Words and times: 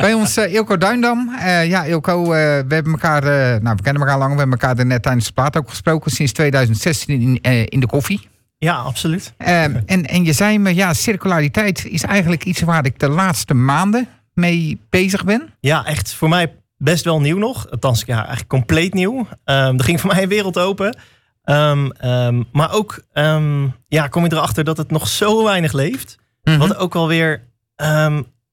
Bij 0.00 0.14
ons 0.14 0.38
uh, 0.38 0.52
Ilko 0.52 0.76
Duindam. 0.76 1.30
Uh, 1.34 1.66
ja, 1.66 1.84
Ilko, 1.84 2.22
uh, 2.22 2.28
we 2.28 2.74
hebben 2.74 2.92
elkaar, 2.92 3.22
nou, 3.62 3.76
we 3.76 3.82
kennen 3.82 4.02
elkaar 4.02 4.18
lang. 4.18 4.32
We 4.32 4.38
hebben 4.38 4.58
elkaar 4.58 4.78
er 4.78 4.86
net 4.86 5.02
tijdens 5.02 5.26
de 5.26 5.32
plaat 5.32 5.56
ook 5.56 5.68
gesproken. 5.68 6.10
Sinds 6.10 6.32
2016 6.32 7.20
in, 7.20 7.64
in 7.64 7.80
de 7.80 7.86
koffie. 7.86 8.28
Ja, 8.58 8.74
absoluut. 8.74 9.34
en, 9.36 9.86
en 9.86 10.24
je 10.24 10.32
zei 10.32 10.58
me, 10.58 10.74
ja, 10.74 10.94
circulariteit 10.94 11.86
is 11.86 12.02
eigenlijk 12.02 12.44
iets 12.44 12.60
waar 12.60 12.84
ik 12.84 12.98
de 12.98 13.08
laatste 13.08 13.54
maanden 13.54 14.08
mee 14.34 14.80
bezig 14.90 15.24
ben. 15.24 15.54
Ja, 15.60 15.86
echt 15.86 16.12
voor 16.12 16.28
mij 16.28 16.54
best 16.76 17.04
wel 17.04 17.20
nieuw 17.20 17.38
nog. 17.38 17.70
Althans, 17.70 18.02
ja, 18.06 18.16
eigenlijk 18.16 18.48
compleet 18.48 18.94
nieuw. 18.94 19.18
Um, 19.18 19.26
er 19.44 19.84
ging 19.84 20.00
voor 20.00 20.12
mij 20.12 20.22
een 20.22 20.28
wereld 20.28 20.58
open. 20.58 20.96
Um, 21.44 21.92
um, 22.04 22.44
maar 22.52 22.72
ook 22.72 23.02
ja, 23.88 24.08
kom 24.08 24.24
je 24.24 24.32
erachter 24.32 24.64
dat 24.64 24.76
het 24.76 24.90
nog 24.90 25.08
zo 25.08 25.44
weinig 25.44 25.72
leeft. 25.72 26.18
Mm 26.42 26.58
Wat 26.58 26.76
ook 26.76 26.94
alweer, 26.94 27.42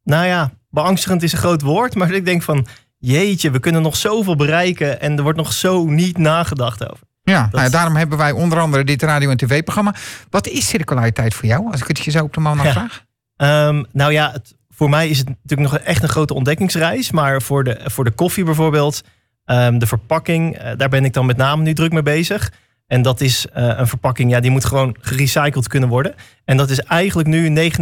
nou 0.03 0.25
ja, 0.25 0.51
beangstigend 0.75 1.23
is 1.23 1.31
een 1.31 1.37
groot 1.37 1.61
woord. 1.61 1.95
Maar 1.95 2.11
ik 2.11 2.25
denk 2.25 2.41
van, 2.41 2.67
jeetje, 2.97 3.51
we 3.51 3.59
kunnen 3.59 3.81
nog 3.81 3.95
zoveel 3.95 4.35
bereiken. 4.35 5.01
En 5.01 5.17
er 5.17 5.23
wordt 5.23 5.37
nog 5.37 5.53
zo 5.53 5.85
niet 5.85 6.17
nagedacht 6.17 6.91
over. 6.91 7.07
Ja, 7.23 7.49
nou, 7.51 7.69
daarom 7.69 7.95
hebben 7.95 8.17
wij 8.17 8.31
onder 8.31 8.59
andere 8.59 8.83
dit 8.83 9.01
radio- 9.01 9.29
en 9.29 9.37
tv-programma. 9.37 9.95
Wat 10.29 10.47
is 10.47 10.67
circulariteit 10.67 11.33
voor 11.33 11.45
jou, 11.45 11.71
als 11.71 11.81
ik 11.81 11.87
het 11.87 11.99
je 11.99 12.11
zo 12.11 12.23
op 12.23 12.33
de 12.33 12.39
man 12.39 12.59
afvraag? 12.59 13.03
nou 13.91 14.11
ja, 14.11 14.31
het, 14.31 14.55
voor 14.69 14.89
mij 14.89 15.09
is 15.09 15.17
het 15.17 15.27
natuurlijk 15.27 15.71
nog 15.71 15.77
echt 15.77 16.03
een 16.03 16.09
grote 16.09 16.33
ontdekkingsreis. 16.33 17.11
Maar 17.11 17.41
voor 17.41 17.63
de, 17.63 17.79
voor 17.83 18.03
de 18.03 18.11
koffie 18.11 18.43
bijvoorbeeld, 18.43 19.01
um, 19.45 19.79
de 19.79 19.87
verpakking, 19.87 20.57
uh, 20.61 20.71
daar 20.77 20.89
ben 20.89 21.05
ik 21.05 21.13
dan 21.13 21.25
met 21.25 21.37
name 21.37 21.63
nu 21.63 21.73
druk 21.73 21.91
mee 21.91 22.03
bezig. 22.03 22.51
En 22.87 23.01
dat 23.01 23.21
is 23.21 23.45
uh, 23.45 23.73
een 23.77 23.87
verpakking, 23.87 24.31
ja, 24.31 24.39
die 24.39 24.51
moet 24.51 24.65
gewoon 24.65 24.95
gerecycled 24.99 25.67
kunnen 25.67 25.89
worden. 25.89 26.15
En 26.45 26.57
dat 26.57 26.69
is 26.69 26.79
eigenlijk 26.79 27.27
nu 27.27 27.71
99,9% 27.71 27.73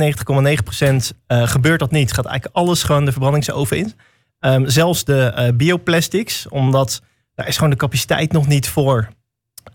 uh, 1.27 1.48
gebeurt 1.48 1.80
dat 1.80 1.91
niet. 1.91 2.13
Gaat 2.13 2.25
eigenlijk 2.25 2.55
alles 2.55 2.84
gewoon 2.84 3.05
de 3.05 3.11
verbrandingsoven 3.11 3.77
in. 3.77 3.94
Um, 4.39 4.70
zelfs 4.70 5.03
de 5.03 5.53
bioplastics, 5.58 6.47
omdat 6.47 7.02
daar 7.35 7.47
is 7.47 7.55
gewoon 7.55 7.69
de 7.69 7.75
capaciteit 7.75 8.31
nog 8.31 8.47
niet 8.47 8.67
voor. 8.67 9.08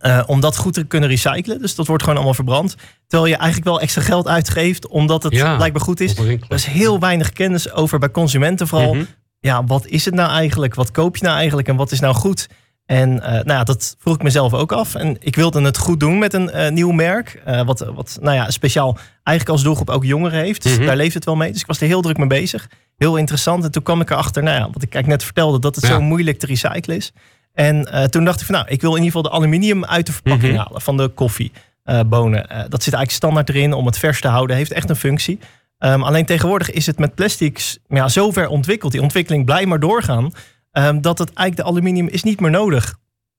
Uh, 0.02 0.22
om 0.26 0.40
dat 0.40 0.56
goed 0.56 0.74
te 0.74 0.84
kunnen 0.84 1.08
recyclen. 1.08 1.60
Dus 1.60 1.74
dat 1.74 1.86
wordt 1.86 2.02
gewoon 2.02 2.16
allemaal 2.16 2.34
verbrand. 2.34 2.76
Terwijl 3.06 3.30
je 3.30 3.36
eigenlijk 3.36 3.68
wel 3.70 3.80
extra 3.80 4.02
geld 4.02 4.28
uitgeeft 4.28 4.86
omdat 4.86 5.22
het 5.22 5.32
blijkbaar 5.32 5.80
goed 5.80 6.00
is. 6.00 6.18
Er 6.18 6.40
is 6.48 6.64
heel 6.64 7.00
weinig 7.00 7.32
kennis 7.32 7.72
over 7.72 7.98
bij 7.98 8.10
consumenten 8.10 8.68
vooral. 8.68 8.94
Mhm. 8.94 9.04
Ja, 9.40 9.64
wat 9.64 9.86
is 9.86 10.04
het 10.04 10.14
nou 10.14 10.30
eigenlijk? 10.30 10.74
Wat 10.74 10.90
koop 10.90 11.16
je 11.16 11.24
nou 11.24 11.36
eigenlijk 11.36 11.68
en 11.68 11.76
wat 11.76 11.92
is 11.92 12.00
nou 12.00 12.14
goed? 12.14 12.48
En 12.88 13.10
uh, 13.12 13.22
nou 13.22 13.50
ja, 13.50 13.64
dat 13.64 13.96
vroeg 13.98 14.14
ik 14.14 14.22
mezelf 14.22 14.54
ook 14.54 14.72
af. 14.72 14.94
En 14.94 15.16
ik 15.20 15.36
wilde 15.36 15.62
het 15.62 15.78
goed 15.78 16.00
doen 16.00 16.18
met 16.18 16.34
een 16.34 16.50
uh, 16.54 16.68
nieuw 16.68 16.90
merk. 16.90 17.42
wat, 17.64 17.78
wat 17.94 18.18
nou 18.20 18.36
ja, 18.36 18.50
speciaal 18.50 18.98
eigenlijk 19.22 19.48
als 19.48 19.62
doelgroep 19.62 19.90
ook 19.90 20.04
jongeren 20.04 20.40
heeft. 20.40 20.62
Dus 20.62 20.76
mhm. 20.76 20.86
daar 20.86 20.96
leeft 20.96 21.14
het 21.14 21.24
wel 21.24 21.36
mee. 21.36 21.52
Dus 21.52 21.60
ik 21.60 21.66
was 21.66 21.80
er 21.80 21.86
heel 21.86 22.02
druk 22.02 22.18
mee 22.18 22.26
bezig. 22.26 22.68
Heel 22.96 23.16
interessant. 23.16 23.64
En 23.64 23.70
toen 23.70 23.82
kwam 23.82 24.00
ik 24.00 24.10
erachter, 24.10 24.42
nou 24.42 24.58
ja, 24.58 24.70
wat 24.72 24.82
ik 24.82 25.06
net 25.06 25.24
vertelde, 25.24 25.58
dat 25.58 25.76
het 25.76 25.84
zo 25.84 26.00
moeilijk 26.00 26.38
te 26.38 26.46
recyclen 26.46 26.96
is. 26.96 27.12
En 27.52 28.10
toen 28.10 28.24
dacht 28.24 28.40
ik 28.40 28.46
van 28.46 28.54
nou, 28.54 28.68
ik 28.68 28.80
wil 28.80 28.90
in 28.90 29.02
ieder 29.02 29.12
geval 29.12 29.30
de 29.30 29.36
aluminium 29.36 29.84
uit 29.84 30.06
de 30.06 30.12
verpakking 30.12 30.52
mhm. 30.52 30.62
halen 30.62 30.80
van 30.80 30.96
de 30.96 31.08
koffiebonen. 31.08 32.46
Dat 32.48 32.82
zit 32.82 32.94
eigenlijk 32.94 33.10
standaard 33.10 33.48
erin 33.48 33.72
om 33.72 33.86
het 33.86 33.98
vers 33.98 34.20
te 34.20 34.28
houden. 34.28 34.56
Heeft 34.56 34.72
echt 34.72 34.90
een 34.90 34.96
functie. 34.96 35.38
Um, 35.78 36.02
alleen 36.02 36.26
tegenwoordig 36.26 36.70
is 36.70 36.86
het 36.86 36.98
met 36.98 37.14
plastics 37.14 37.78
ja, 37.88 38.08
zo 38.08 38.30
ver 38.30 38.48
ontwikkeld. 38.48 38.92
Die 38.92 39.02
ontwikkeling 39.02 39.44
blijft 39.44 39.68
maar 39.68 39.80
doorgaan. 39.80 40.32
Um, 40.72 41.00
dat 41.00 41.18
het 41.18 41.32
eigenlijk 41.32 41.56
de 41.56 41.74
aluminium 41.74 42.08
is 42.08 42.22
niet 42.22 42.40
meer 42.40 42.50
nodig. 42.50 42.98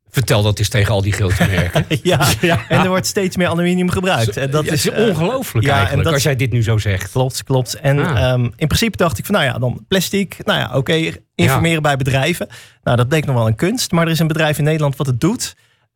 Vertel 0.10 0.44
dat 0.44 0.60
eens 0.60 0.70
tegen 0.70 0.94
al 0.94 1.02
die 1.02 1.14
grote 1.14 1.48
merken. 1.56 1.86
ja, 2.04 2.28
ja, 2.42 2.66
en 2.68 2.80
er 2.80 2.88
wordt 2.88 3.06
steeds 3.06 3.38
meer 3.38 3.48
aluminium 3.48 3.90
gebruikt. 3.90 4.38
En 4.38 4.52
dat 4.52 4.66
is, 4.66 4.86
uh, 4.86 5.08
ongelooflijk 5.08 5.66
ja, 5.66 5.74
eigenlijk, 5.74 6.04
dat, 6.04 6.14
als 6.14 6.24
jij 6.24 6.36
dit 6.36 6.52
nu 6.52 6.64
zo 6.64 6.78
zegt. 6.78 7.12
Klopt, 7.12 7.44
klopt. 7.44 7.74
En 7.74 8.00
ah. 8.00 8.32
um, 8.32 8.44
in 8.44 8.68
principe 8.68 8.98
dacht 8.98 9.18
ik 9.18 9.26
van, 9.26 9.36
nou 9.36 9.48
ja, 9.48 9.58
dan 9.58 9.86
plastic. 9.88 10.38
Nou 10.46 10.60
ja, 10.60 10.66
oké, 10.68 10.78
okay, 10.78 11.24
informeren 11.36 11.82
bij 11.82 11.98
bedrijven. 11.98 12.48
Nou, 12.84 12.98
dat 12.98 13.08
bleek 13.08 13.26
nog 13.26 13.36
wel 13.36 13.48
een 13.48 13.56
kunst. 13.56 13.92
Maar 13.92 14.06
er 14.06 14.12
is 14.12 14.20
een 14.20 14.28
bedrijf 14.28 14.58
in 14.58 14.64
Nederland 14.64 14.96
wat 14.96 15.08
het 15.08 15.22
doet. 15.22 15.56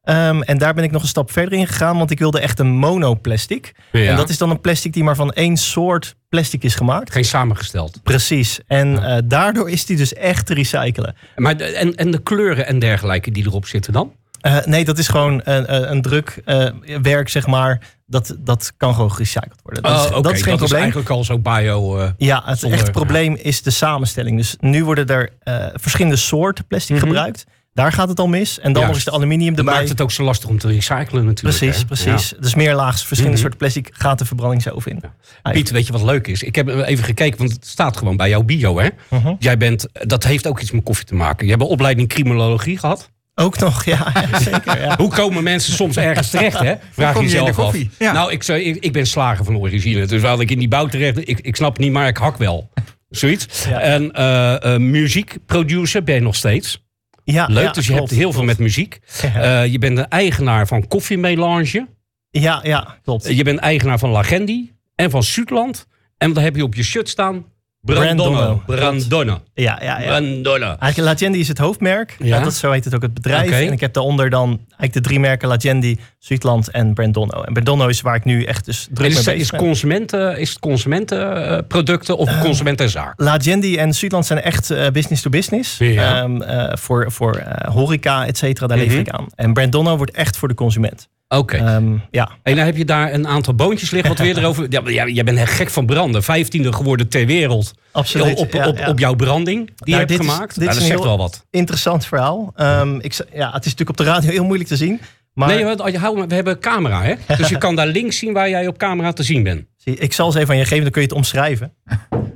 Um, 0.10 0.42
en 0.42 0.58
daar 0.58 0.74
ben 0.74 0.84
ik 0.84 0.92
nog 0.92 1.02
een 1.02 1.08
stap 1.08 1.32
verder 1.32 1.60
in 1.60 1.68
gegaan, 1.68 1.98
want 1.98 2.12
ik 2.12 2.20
wilde 2.20 2.40
echt 2.40 2.60
een 2.60 2.72
monoplastic. 2.72 3.72
Ja. 3.92 4.10
En 4.10 4.16
dat 4.16 4.30
is 4.30 4.38
dan 4.38 4.50
een 4.50 4.62
plastic 4.62 4.94
die 4.94 5.04
maar 5.04 5.16
van 5.16 5.32
één 5.32 5.58
soort 5.58 6.16
plastic 6.30 6.64
is 6.64 6.76
gemaakt. 6.76 7.12
Geen 7.12 7.26
samengesteld. 7.26 8.00
Precies. 8.04 8.60
En 8.68 8.92
ja. 8.92 9.16
uh, 9.16 9.22
daardoor 9.26 9.70
is 9.70 9.86
die 9.86 9.98
dus 9.98 10.14
echt 10.14 10.46
te 10.46 10.54
recyclen. 10.54 11.16
Maar 11.36 11.58
de, 11.58 11.64
en, 11.64 11.96
en 11.96 12.12
de 12.12 12.24
kleuren 12.24 12.68
en 12.68 12.80
dergelijke 12.80 13.32
die 13.32 13.46
erop 13.46 13.66
zitten 13.66 13.94
dan? 13.94 14.12
Uh, 14.48 14.66
nee, 14.66 14.86
dat 14.86 14.98
is 14.98 15.08
gewoon 15.08 15.42
een, 15.44 15.92
een 15.92 16.02
drukwerk, 16.02 17.28
uh, 17.28 17.32
zeg 17.32 17.48
maar. 17.48 17.82
Dat, 18.06 18.36
dat 18.40 18.74
kan 18.78 18.94
gewoon 18.94 19.12
gerecycled 19.12 19.62
worden. 19.64 19.86
Oh, 19.86 19.92
dat, 19.92 20.02
is, 20.02 20.08
okay. 20.08 20.22
dat 20.22 20.34
is 20.34 20.42
geen 20.42 20.50
dat 20.50 20.58
probleem. 20.58 20.78
Is 20.78 20.84
eigenlijk 20.84 21.10
al 21.10 21.24
zo 21.24 21.40
bio. 21.40 22.00
Uh, 22.00 22.10
ja, 22.18 22.42
het 22.46 22.60
zonder, 22.60 22.80
echte 22.80 22.92
probleem 22.92 23.36
is 23.36 23.62
de 23.62 23.72
samenstelling. 23.72 24.38
Dus 24.38 24.56
nu 24.60 24.86
worden 24.86 25.08
er 25.08 25.30
verschillende 25.74 26.18
soorten 26.18 26.66
plastic 26.66 26.96
mm 26.96 27.02
-hmm. 27.02 27.08
gebruikt. 27.08 27.46
Daar 27.74 27.92
gaat 27.92 28.10
het 28.10 28.20
al 28.20 28.28
mis. 28.28 28.60
En 28.60 28.74
dan 28.74 28.86
nog 28.86 28.96
eens 28.96 29.04
de 29.04 29.12
aluminium 29.12 29.56
erbij. 29.56 29.74
Maakt 29.74 29.90
het 29.90 30.02
ook 30.02 30.12
zo 30.12 30.24
lastig 30.24 30.50
om 30.50 30.58
te 30.58 30.68
recyclen 30.68 31.26
natuurlijk. 31.26 31.58
Precies, 31.58 31.78
hè? 31.78 31.86
precies. 31.86 32.30
Ja. 32.30 32.38
Dus 32.40 32.56
meer 32.56 32.76
laags, 32.76 33.06
verschillende 33.06 33.38
mm 33.38 33.44
-hmm. 33.44 33.52
soorten 33.52 33.58
plastic 33.58 33.90
gaat 33.92 34.20
de 34.20 34.26
verbrandingsoven 34.26 34.92
in. 34.92 35.00
Ja. 35.44 35.52
Piet, 35.52 35.72
weet 35.72 35.88
je 35.88 35.92
wat 35.92 36.04
leuk 36.04 36.28
is? 36.28 36.44
Ik 36.44 36.56
heb 36.56 36.68
even 36.68 37.04
gekeken, 37.04 37.38
want 37.38 37.52
het 37.52 37.68
staat 37.68 37.98
gewoon 37.98 38.18
bij 38.18 38.30
jouw 38.30 38.44
bio. 38.44 38.80
Hè? 38.80 38.90
Uh 39.10 39.24
-huh. 39.24 39.36
Jij 39.40 39.58
bent, 39.58 39.88
dat 39.92 40.24
heeft 40.24 40.48
ook 40.48 40.60
iets 40.60 40.72
met 40.72 40.84
koffie 40.84 41.06
te 41.06 41.16
maken. 41.16 41.46
Je 41.46 41.52
hebt 41.52 41.64
een 41.64 41.70
opleiding 41.70 42.10
criminologie 42.10 42.78
gehad. 42.78 43.12
Ook 43.36 43.60
nog, 43.60 43.86
ja, 43.94 44.14
zeker. 44.40 44.82
Ja. 44.82 44.96
Hoe 44.98 45.10
komen 45.10 45.44
mensen 45.44 45.74
soms 45.74 45.98
ergens 45.98 46.30
terecht, 46.30 46.60
hè? 46.60 46.74
Vraag 46.92 47.16
je 47.16 47.22
jezelf 47.22 47.60
af. 47.60 47.76
Ja. 48.00 48.12
Nou, 48.12 48.32
ik, 48.32 48.48
ik, 48.48 48.76
ik, 48.76 48.94
ben 48.94 49.08
slager 49.08 49.46
van 49.46 49.58
origine. 49.58 50.06
Dus 50.06 50.22
had 50.22 50.40
ik 50.40 50.52
in 50.52 50.60
die 50.60 50.68
bouw 50.68 50.88
terecht... 50.88 51.28
Ik, 51.30 51.40
ik 51.40 51.56
snap 51.56 51.78
niet, 51.78 51.92
maar 51.92 52.08
ik 52.08 52.18
hak 52.18 52.38
wel. 52.38 52.70
Zoiets. 53.10 53.66
En 53.66 54.12
uh, 54.20 54.56
uh, 54.64 54.78
muziekproducer 54.78 56.04
ben 56.04 56.16
je 56.16 56.22
nog 56.22 56.36
steeds. 56.36 56.83
Ja, 57.24 57.46
Leuk, 57.46 57.74
dus 57.74 57.86
je 57.86 57.94
klopt, 57.94 58.10
hebt 58.10 58.22
heel 58.22 58.30
klopt. 58.30 58.36
veel 58.36 58.46
met 58.46 58.58
muziek. 58.58 59.00
Uh, 59.26 59.66
je 59.74 59.80
bent 59.80 59.96
de 59.96 60.02
eigenaar 60.02 60.68
van 60.68 60.88
Koffiemelange. 60.88 61.88
Ja, 62.30 62.60
ja, 62.64 62.98
klopt. 63.04 63.36
Je 63.36 63.44
bent 63.44 63.60
eigenaar 63.60 64.00
van 64.00 64.10
Lagendi 64.10 64.72
en 64.96 65.10
van 65.10 65.24
Zuidland. 65.24 65.88
En 66.18 66.34
dan 66.34 66.44
heb 66.44 66.56
je 66.56 66.64
op 66.64 66.76
je 66.76 66.84
shirt 66.84 67.10
staan 67.10 67.46
Brandonno. 67.86 68.62
Brandonno. 68.66 69.42
Ja, 69.54 69.80
ja, 69.82 70.00
ja. 70.00 70.06
Brandonno. 70.06 70.76
Eigenlijk 70.80 70.98
Lagendi 70.98 71.40
is 71.40 71.48
het 71.48 71.58
hoofdmerk. 71.58 72.16
Ja? 72.20 72.40
dat, 72.40 72.54
zo 72.54 72.72
heet 72.72 72.86
het 72.86 72.96
ook 72.96 73.02
het 73.02 73.14
bedrijf. 73.14 73.48
Okay. 73.48 73.68
En 73.68 73.72
ik 73.72 73.80
heb 73.80 73.94
daaronder 73.94 74.30
dan 74.30 74.48
eigenlijk 74.48 74.94
de 74.94 75.02
drie 75.02 75.20
merken 75.20 75.48
Lagendi, 75.48 76.00
Zuidland 76.20 76.70
en 76.70 76.94
Brandonno. 76.94 77.42
En 77.42 77.54
Brandonno 77.54 77.88
is 77.88 78.02
waar 78.02 78.16
ik 78.16 78.24
nu 78.24 78.44
echt 78.44 78.66
dus 78.66 78.88
druk 78.92 79.10
is, 79.10 79.16
mee 79.16 79.24
bezig 79.24 79.42
is 79.42 79.50
ben. 79.50 79.60
Consumenten, 79.60 80.38
is 80.40 80.50
het 80.50 80.60
consumentenproducten 80.60 82.18
of 82.18 82.30
uh, 82.30 82.42
consumentenzaak? 82.42 83.14
Lagendi 83.16 83.78
en 83.78 83.94
Zuidland 83.94 84.26
zijn 84.26 84.42
echt 84.42 84.72
uh, 84.72 84.88
business 84.88 85.22
to 85.22 85.30
business. 85.30 85.78
Ja. 85.78 86.22
Um, 86.22 86.42
uh, 86.42 86.72
voor 86.74 87.12
voor 87.12 87.44
horeca, 87.66 88.26
et 88.26 88.38
cetera, 88.38 88.68
daar 88.68 88.78
mm 88.78 88.84
-hmm. 88.84 88.94
lever 88.96 89.08
ik 89.08 89.20
aan. 89.20 89.28
En 89.36 89.54
Brandonno 89.54 89.98
wordt 89.98 90.12
echt 90.12 90.38
voor 90.38 90.48
de 90.48 90.54
consument. 90.54 91.10
Oké. 91.38 91.56
Okay. 91.56 91.76
Um, 91.76 92.02
ja. 92.12 92.30
En 92.44 92.56
dan 92.56 92.66
heb 92.66 92.78
je 92.78 92.86
daar 92.86 93.14
een 93.14 93.28
aantal 93.28 93.54
boontjes 93.54 93.92
liggen. 93.92 94.10
Wat 94.10 94.20
weer 94.20 94.38
erover. 94.38 94.68
Ja, 94.92 95.08
jij 95.08 95.24
bent 95.24 95.50
gek 95.50 95.70
van 95.70 95.86
branden. 95.86 96.24
Vijftiende 96.24 96.74
geworden 96.74 97.10
ter 97.10 97.26
wereld. 97.26 97.74
Absoluut. 97.92 98.38
Op, 98.38 98.56
op, 98.56 98.78
ja. 98.78 98.90
op 98.90 99.00
jouw 99.00 99.16
branding 99.16 99.66
die 99.66 99.76
nou, 99.76 99.92
je 99.92 99.96
hebt 99.96 100.10
dit 100.10 100.20
gemaakt. 100.20 100.50
Is, 100.50 100.56
dit 100.56 100.64
ja, 100.64 100.74
dat 100.74 100.82
is 100.82 100.88
zegt 100.88 101.04
wel 101.04 101.18
wat. 101.18 101.46
Interessant 101.50 102.06
verhaal. 102.06 102.54
Um, 102.58 103.00
ik, 103.02 103.14
ja, 103.14 103.52
het 103.52 103.66
is 103.66 103.72
natuurlijk 103.72 103.90
op 103.90 103.98
de 103.98 104.04
radio 104.04 104.30
heel 104.30 104.46
moeilijk 104.46 104.70
te 104.70 104.78
zien. 104.78 105.02
Maar... 105.34 105.48
Nee, 105.48 105.66
we, 105.66 106.26
we 106.28 106.36
hebben 106.36 106.60
camera, 106.60 107.04
hè? 107.04 107.14
Dus 107.38 107.50
je 107.50 107.58
kan 107.58 107.76
daar 107.76 107.88
links 107.88 108.18
zien 108.18 108.34
waar 108.34 108.50
jij 108.50 108.68
op 108.68 108.78
camera 108.78 109.14
te 109.14 109.24
zien 109.24 109.44
bent. 109.44 109.66
Zie, 109.78 109.96
ik 109.96 110.14
zal 110.14 110.32
ze 110.32 110.40
even 110.40 110.52
aan 110.54 110.60
je 110.60 110.66
geven, 110.66 110.84
dan 110.84 110.92
kun 110.92 111.02
je 111.02 111.08
het 111.08 111.18
omschrijven. 111.18 111.74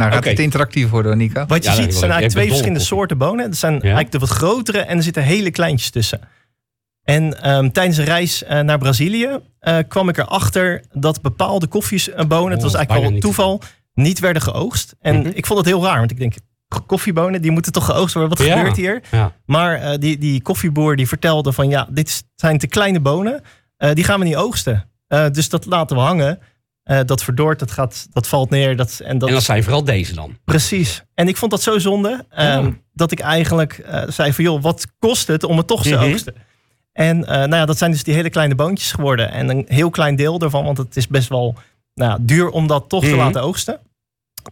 Nou, 0.00 0.12
gaat 0.12 0.20
okay. 0.20 0.32
het 0.32 0.42
interactief 0.42 0.90
worden, 0.90 1.18
Nico? 1.18 1.44
Wat 1.46 1.64
je 1.64 1.70
ja, 1.70 1.76
ziet, 1.76 1.94
zijn 1.94 2.10
eigenlijk 2.10 2.32
twee 2.32 2.48
verschillende 2.48 2.80
soorten 2.80 3.18
bonen. 3.18 3.44
Het 3.44 3.56
zijn 3.56 3.72
eigenlijk 3.72 4.10
de 4.12 4.18
wat 4.18 4.28
grotere 4.28 4.78
en 4.78 4.96
er 4.96 5.02
zitten 5.02 5.22
hele 5.22 5.50
kleintjes 5.50 5.90
tussen. 5.90 6.20
En 7.10 7.50
um, 7.50 7.72
tijdens 7.72 7.96
een 7.96 8.04
reis 8.04 8.42
uh, 8.42 8.60
naar 8.60 8.78
Brazilië 8.78 9.28
uh, 9.60 9.78
kwam 9.88 10.08
ik 10.08 10.18
erachter 10.18 10.84
dat 10.92 11.20
bepaalde 11.20 11.66
koffiebonen, 11.66 12.44
oh, 12.44 12.50
het 12.50 12.62
was 12.62 12.74
eigenlijk 12.74 13.06
wel 13.06 13.14
een 13.14 13.20
toeval, 13.20 13.62
niet 13.94 14.18
werden 14.18 14.42
geoogst. 14.42 14.94
En 15.00 15.16
mm 15.16 15.22
-hmm. 15.22 15.32
ik 15.34 15.46
vond 15.46 15.58
het 15.58 15.68
heel 15.68 15.84
raar, 15.84 15.98
want 15.98 16.10
ik 16.10 16.18
denk, 16.18 16.34
koffiebonen, 16.86 17.42
die 17.42 17.50
moeten 17.50 17.72
toch 17.72 17.84
geoogst 17.84 18.14
worden. 18.14 18.36
Wat 18.36 18.46
ja. 18.46 18.56
gebeurt 18.56 18.76
hier? 18.76 19.02
Ja. 19.10 19.32
Maar 19.44 19.82
uh, 19.82 19.98
die, 19.98 20.18
die 20.18 20.42
koffieboer 20.42 20.96
die 20.96 21.08
vertelde 21.08 21.52
van, 21.52 21.68
ja, 21.68 21.88
dit 21.90 22.24
zijn 22.34 22.58
te 22.58 22.66
kleine 22.66 23.00
bonen, 23.00 23.42
die 23.92 24.04
gaan 24.04 24.18
we 24.18 24.24
niet 24.24 24.36
oogsten. 24.36 24.90
dus 25.32 25.48
dat 25.48 25.66
laten 25.66 25.96
we 25.96 26.02
hangen. 26.02 26.38
dat 27.06 27.22
verdort, 27.22 27.58
dat, 27.58 27.70
gaat, 27.70 28.06
dat 28.12 28.26
valt 28.26 28.50
neer. 28.50 28.76
Dat, 28.76 29.00
en, 29.04 29.18
dat, 29.18 29.28
en 29.28 29.34
dat 29.34 29.44
zijn 29.44 29.62
vooral 29.62 29.84
deze 29.84 30.14
dan? 30.14 30.38
Precies. 30.44 31.02
En 31.14 31.28
ik 31.28 31.36
vond 31.36 31.50
dat 31.50 31.62
zo 31.62 31.78
zonde, 31.78 32.26
um, 32.38 32.82
dat 32.92 33.12
ik 33.12 33.20
eigenlijk 33.20 33.84
zei 34.08 34.32
van, 34.32 34.44
joh, 34.44 34.62
wat 34.62 34.86
kost 34.98 35.26
het 35.26 35.44
om 35.44 35.56
het 35.56 35.66
toch 35.66 35.82
te 35.82 35.88
mm 35.88 35.98
-hmm. 35.98 36.12
oogsten? 36.12 36.34
En 36.92 37.18
uh, 37.18 37.26
nou 37.26 37.54
ja, 37.54 37.66
dat 37.66 37.78
zijn 37.78 37.90
dus 37.90 38.04
die 38.04 38.14
hele 38.14 38.30
kleine 38.30 38.54
boontjes 38.54 38.92
geworden. 38.92 39.30
En 39.30 39.48
een 39.48 39.64
heel 39.68 39.90
klein 39.90 40.16
deel 40.16 40.38
daarvan, 40.38 40.64
want 40.64 40.78
het 40.78 40.96
is 40.96 41.08
best 41.08 41.28
wel 41.28 41.54
nou, 41.94 42.18
duur 42.20 42.48
om 42.48 42.66
dat 42.66 42.88
toch 42.88 43.04
te 43.04 43.16
laten 43.16 43.42
oogsten. 43.42 43.78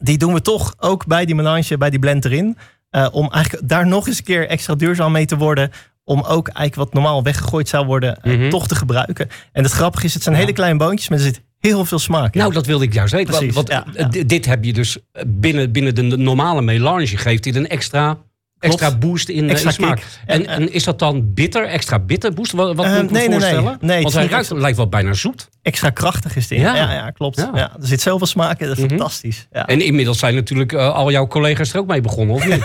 Die 0.00 0.19
doen 0.19 0.35
we 0.35 0.40
toch 0.40 0.75
ook 0.79 1.06
bij 1.06 1.25
die 1.25 1.35
melange, 1.35 1.79
bij 1.79 1.90
die 1.90 1.99
blend 1.99 2.25
erin. 2.25 2.56
Uh, 2.90 3.08
om 3.12 3.31
eigenlijk 3.31 3.69
daar 3.69 3.87
nog 3.87 4.06
eens 4.06 4.19
een 4.19 4.25
keer 4.25 4.49
extra 4.49 4.75
duurzaam 4.75 5.12
mee 5.12 5.26
te 5.26 5.37
worden. 5.37 5.70
Om 6.05 6.20
ook 6.20 6.49
eigenlijk 6.49 6.75
wat 6.75 6.93
normaal 6.93 7.23
weggegooid 7.23 7.69
zou 7.69 7.87
worden, 7.87 8.19
uh, 8.23 8.35
mm-hmm. 8.35 8.50
toch 8.50 8.67
te 8.67 8.75
gebruiken. 8.75 9.29
En 9.52 9.62
het 9.62 9.73
grappige 9.73 10.05
is, 10.05 10.14
het 10.14 10.23
zijn 10.23 10.35
ja. 10.35 10.40
hele 10.40 10.52
kleine 10.52 10.79
boontjes, 10.79 11.08
maar 11.08 11.19
er 11.19 11.25
zit 11.25 11.43
heel 11.58 11.85
veel 11.85 11.99
smaak. 11.99 12.35
Nou, 12.35 12.52
dat 12.52 12.67
wilde 12.67 12.85
ik 12.85 12.93
juist 12.93 13.12
weten. 13.12 13.35
Precies, 13.35 13.55
wat, 13.55 13.82
Dit 14.26 14.46
heb 14.46 14.64
je 14.64 14.73
dus 14.73 14.99
binnen, 15.26 15.73
binnen 15.73 15.94
de 15.94 16.02
normale 16.02 16.62
melange 16.62 17.06
geeft 17.06 17.43
dit 17.43 17.56
een 17.56 17.69
extra 17.69 18.19
extra 18.59 18.99
boost 18.99 19.29
in, 19.29 19.51
extra 19.51 19.71
smaak. 19.71 20.03
En, 20.27 20.47
en, 20.47 20.73
is 20.73 20.85
dat 20.85 20.99
dan 20.99 21.35
bitter, 21.35 21.65
extra 21.65 21.99
bitter 21.99 22.33
boost? 22.33 22.53
Wat, 22.53 22.77
wat 22.77 22.87
uh, 22.87 22.95
moet 22.95 23.03
ik 23.03 23.11
nee, 23.11 23.31
voorstellen? 23.31 23.65
Nee, 23.81 23.91
nee, 23.91 24.03
Want 24.03 24.15
hij 24.15 24.27
ruikt, 24.27 24.51
lijkt 24.51 24.77
wel 24.77 24.89
bijna 24.89 25.13
zoet. 25.13 25.49
Extra 25.69 25.91
krachtig 25.91 26.37
is 26.37 26.49
dit. 26.49 26.61
Ja, 26.61 26.76
ja, 26.76 26.93
ja 26.93 27.11
klopt. 27.11 27.37
Ja. 27.37 27.73
er 27.81 27.87
zit 27.87 28.00
zoveel 28.00 28.26
smaak 28.26 28.61
in, 28.61 28.67
dat 28.67 28.76
is 28.76 28.82
mhm. 28.82 28.93
fantastisch. 28.94 29.49
Ja. 29.53 29.67
En 29.67 29.81
inmiddels 29.81 30.19
zijn 30.19 30.35
natuurlijk 30.35 30.73
uh, 30.73 30.94
al 30.94 31.11
jouw 31.11 31.26
collega's 31.26 31.73
er 31.73 31.79
ook 31.79 31.87
mee 31.87 32.00
begonnen, 32.00 32.35
of 32.35 32.47
niet? 32.47 32.65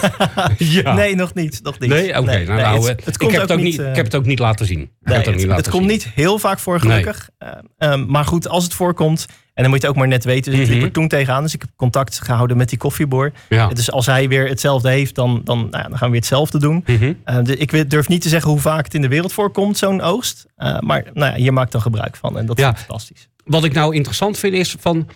ja. 0.83 0.93
Nee, 0.93 1.15
nog 1.15 1.33
niet. 1.33 1.59
Nog 1.63 1.79
niet. 1.79 1.89
Nee, 1.89 2.09
oké. 2.09 2.19
Okay, 2.19 2.43
nou, 2.43 2.61
nou, 2.61 2.87
het, 2.87 3.05
het 3.05 3.21
ik, 3.21 3.31
heb 3.31 3.41
het 3.41 3.51
ook 3.51 3.59
niet, 3.59 3.79
uh, 3.79 3.89
ik 3.89 3.95
heb 3.95 4.05
het 4.05 4.15
ook 4.15 4.25
niet 4.25 4.39
laten 4.39 4.65
zien. 4.65 4.89
Nee, 5.01 5.17
het, 5.17 5.25
het, 5.25 5.55
het 5.55 5.69
komt 5.69 5.87
niet 5.87 6.07
heel 6.15 6.39
vaak 6.39 6.59
voor, 6.59 6.79
gelukkig. 6.79 7.29
Um, 7.77 8.05
maar 8.07 8.25
goed, 8.25 8.47
als 8.47 8.63
het 8.63 8.73
voorkomt, 8.73 9.25
en 9.53 9.63
dan 9.63 9.71
moet 9.71 9.81
je 9.81 9.87
ook 9.87 9.95
maar 9.95 10.07
net 10.07 10.23
weten. 10.23 10.51
Dus 10.51 10.61
ik 10.61 10.67
liep 10.67 10.75
mhm. 10.75 10.85
er 10.85 10.91
toen 10.91 11.07
tegenaan. 11.07 11.43
Dus 11.43 11.53
ik 11.53 11.61
heb 11.61 11.69
contact 11.75 12.19
gehouden 12.23 12.57
met 12.57 12.69
die 12.69 12.77
koffieboer. 12.77 13.31
Dus 13.73 13.91
als 13.91 14.05
hij 14.05 14.27
weer 14.27 14.47
hetzelfde 14.47 14.89
heeft, 14.89 15.15
dan, 15.15 15.41
dan, 15.43 15.57
nou 15.57 15.83
ja, 15.83 15.89
dan 15.89 15.97
gaan 15.97 16.07
we 16.07 16.11
weer 16.11 16.19
hetzelfde 16.19 16.59
doen. 16.59 16.83
Mm 16.85 17.21
ik 17.43 17.89
durf 17.89 18.07
niet 18.07 18.21
te 18.21 18.29
zeggen 18.29 18.51
hoe 18.51 18.59
vaak 18.59 18.83
het 18.83 18.93
in 18.93 19.01
de 19.01 19.07
wereld 19.07 19.33
voorkomt, 19.33 19.77
zo'n 19.77 20.01
oogst. 20.01 20.45
Uh, 20.57 20.79
maar 20.79 21.03
nou 21.13 21.31
ja, 21.31 21.37
hier 21.37 21.53
maakt 21.53 21.71
dan 21.71 21.81
gebruik 21.81 22.15
van. 22.15 22.37
En 22.37 22.45
dat 22.45 22.59
is 22.59 22.65
fantastisch. 22.93 23.29
Wat 23.45 23.63
ik 23.63 23.73
nou 23.73 23.95
interessant 23.95 24.37
vind 24.37 24.53
is 24.53 24.75
van... 24.79 25.09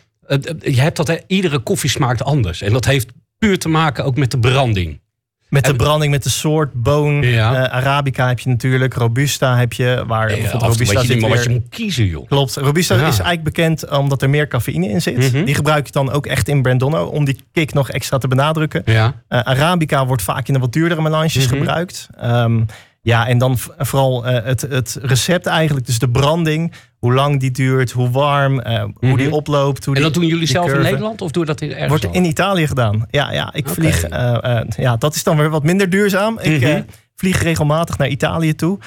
Je 0.59 0.81
hebt 0.81 0.97
dat, 0.97 1.07
hè, 1.07 1.15
iedere 1.27 1.59
koffie 1.59 1.89
smaakt 1.89 2.23
anders. 2.23 2.61
En 2.61 2.73
dat 2.73 2.85
heeft 2.85 3.07
puur 3.37 3.59
te 3.59 3.69
maken 3.69 4.05
ook 4.05 4.17
met 4.17 4.31
de 4.31 4.39
branding. 4.39 4.99
Met 5.49 5.65
de 5.65 5.75
branding, 5.75 6.11
met 6.11 6.23
de 6.23 6.29
soort, 6.29 6.73
boon. 6.73 7.21
Ja. 7.21 7.51
Uh, 7.51 7.73
Arabica 7.73 8.27
heb 8.27 8.39
je 8.39 8.49
natuurlijk. 8.49 8.93
Robusta 8.93 9.57
heb 9.57 9.73
je. 9.73 10.03
Waar 10.07 10.29
ja, 10.29 10.35
bijvoorbeeld 10.35 10.71
Robusta 10.71 11.03
zit 11.03 11.21
weer... 11.21 11.29
wat 11.29 11.43
je 11.43 11.49
moet 11.49 11.69
kiezen, 11.69 12.05
joh. 12.05 12.27
Klopt. 12.27 12.55
Robusta 12.55 12.95
is 12.95 13.01
eigenlijk 13.01 13.43
bekend 13.43 13.89
omdat 13.89 14.21
er 14.21 14.29
meer 14.29 14.47
cafeïne 14.47 14.89
in 14.89 15.01
zit. 15.01 15.31
Mhm. 15.31 15.45
Die 15.45 15.55
gebruik 15.55 15.85
je 15.85 15.91
dan 15.91 16.11
ook 16.11 16.25
echt 16.25 16.47
in 16.47 16.61
Brandonno. 16.61 17.05
Om 17.05 17.25
die 17.25 17.39
kick 17.51 17.73
nog 17.73 17.89
extra 17.89 18.17
te 18.17 18.27
benadrukken. 18.27 18.81
Ja. 18.85 19.05
Uh, 19.05 19.39
Arabica 19.39 20.05
wordt 20.05 20.21
vaak 20.21 20.47
in 20.47 20.53
de 20.53 20.59
wat 20.59 20.73
duurdere 20.73 21.01
melanges 21.01 21.47
mhm. 21.47 21.57
gebruikt. 21.57 22.07
Um, 22.23 22.65
ja, 23.07 23.27
en 23.27 23.37
dan 23.37 23.57
vooral 23.77 24.27
uh, 24.27 24.37
het, 24.43 24.61
het 24.61 24.97
recept 25.01 25.45
eigenlijk. 25.45 25.85
Dus 25.85 25.99
de 25.99 26.09
branding. 26.09 26.73
Hoe 26.97 27.13
lang 27.13 27.39
die 27.39 27.51
duurt, 27.51 27.91
hoe 27.91 28.09
warm, 28.09 28.61
uh, 28.67 28.83
hoe 28.93 29.17
die 29.17 29.27
mhm. 29.27 29.35
oploopt. 29.35 29.85
Hoe 29.85 29.95
en 29.95 30.01
dat 30.01 30.13
doen 30.13 30.25
jullie 30.25 30.47
zelf 30.47 30.73
in 30.73 30.81
Nederland 30.81 31.21
of 31.21 31.31
doe 31.31 31.41
je 31.41 31.47
dat 31.47 31.61
in 31.61 31.71
ergens 31.71 31.87
Wordt 31.87 32.15
in 32.15 32.25
Italië 32.25 32.67
gedaan. 32.67 33.05
Ja, 33.09 33.31
ja 33.31 33.53
ik 33.53 33.69
vlieg. 33.69 34.09
Uh, 34.09 34.59
ja, 34.77 34.97
dat 34.97 35.15
is 35.15 35.23
dan 35.23 35.37
weer 35.37 35.49
wat 35.49 35.63
minder 35.63 35.89
duurzaam. 35.89 36.39
Ik 36.39 36.61
mhm. 36.61 36.81
vlieg 37.15 37.41
regelmatig 37.41 37.97
naar 37.97 38.07
Italië 38.07 38.55
toe. 38.55 38.79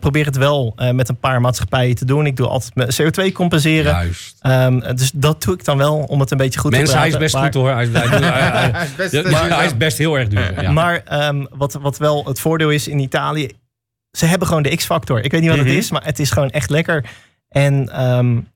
probeer 0.00 0.24
het 0.24 0.36
wel 0.36 0.76
met 0.92 1.08
een 1.08 1.18
paar 1.18 1.40
maatschappijen 1.40 1.94
te 1.94 2.04
doen. 2.04 2.26
Ik 2.26 2.36
doe 2.36 2.46
altijd 2.46 2.74
mijn 2.74 2.88
CO2 3.02 3.32
compenseren. 3.32 3.92
Juist. 3.92 4.38
Um, 4.42 4.80
dus 4.80 5.10
dat 5.14 5.42
doe 5.42 5.54
ik 5.54 5.64
dan 5.64 5.78
wel 5.78 5.96
om 5.96 6.20
het 6.20 6.30
een 6.30 6.36
beetje 6.36 6.60
goed 6.60 6.70
Mensen, 6.70 6.94
te 6.94 7.00
Mensen, 7.00 7.18
hij 7.20 7.28
is 7.28 7.32
best 7.32 7.44
goed 7.44 7.54
hoor. 7.54 7.70
Hij 7.70 7.82
is, 7.82 7.92
hij, 7.92 8.88
best, 8.96 9.30
maar, 9.30 9.56
hij 9.56 9.66
is 9.66 9.76
best 9.76 9.98
heel 9.98 10.18
erg 10.18 10.28
duur. 10.28 10.62
Ja. 10.62 10.70
Maar 10.70 11.28
um, 11.28 11.46
wat, 11.50 11.72
wat 11.72 11.98
wel 11.98 12.24
het 12.24 12.40
voordeel 12.40 12.70
is 12.70 12.88
in 12.88 12.98
Italië 12.98 13.50
ze 14.16 14.26
hebben 14.26 14.48
gewoon 14.48 14.62
de 14.62 14.76
X-factor. 14.76 15.24
Ik 15.24 15.30
weet 15.30 15.40
niet 15.40 15.50
wat 15.50 15.58
het 15.58 15.68
mhm. 15.68 15.76
is, 15.76 15.90
maar 15.90 16.04
het 16.04 16.18
is 16.18 16.30
gewoon 16.30 16.50
echt 16.50 16.70
lekker. 16.70 17.04
En 17.48 18.04
um, 18.06 18.48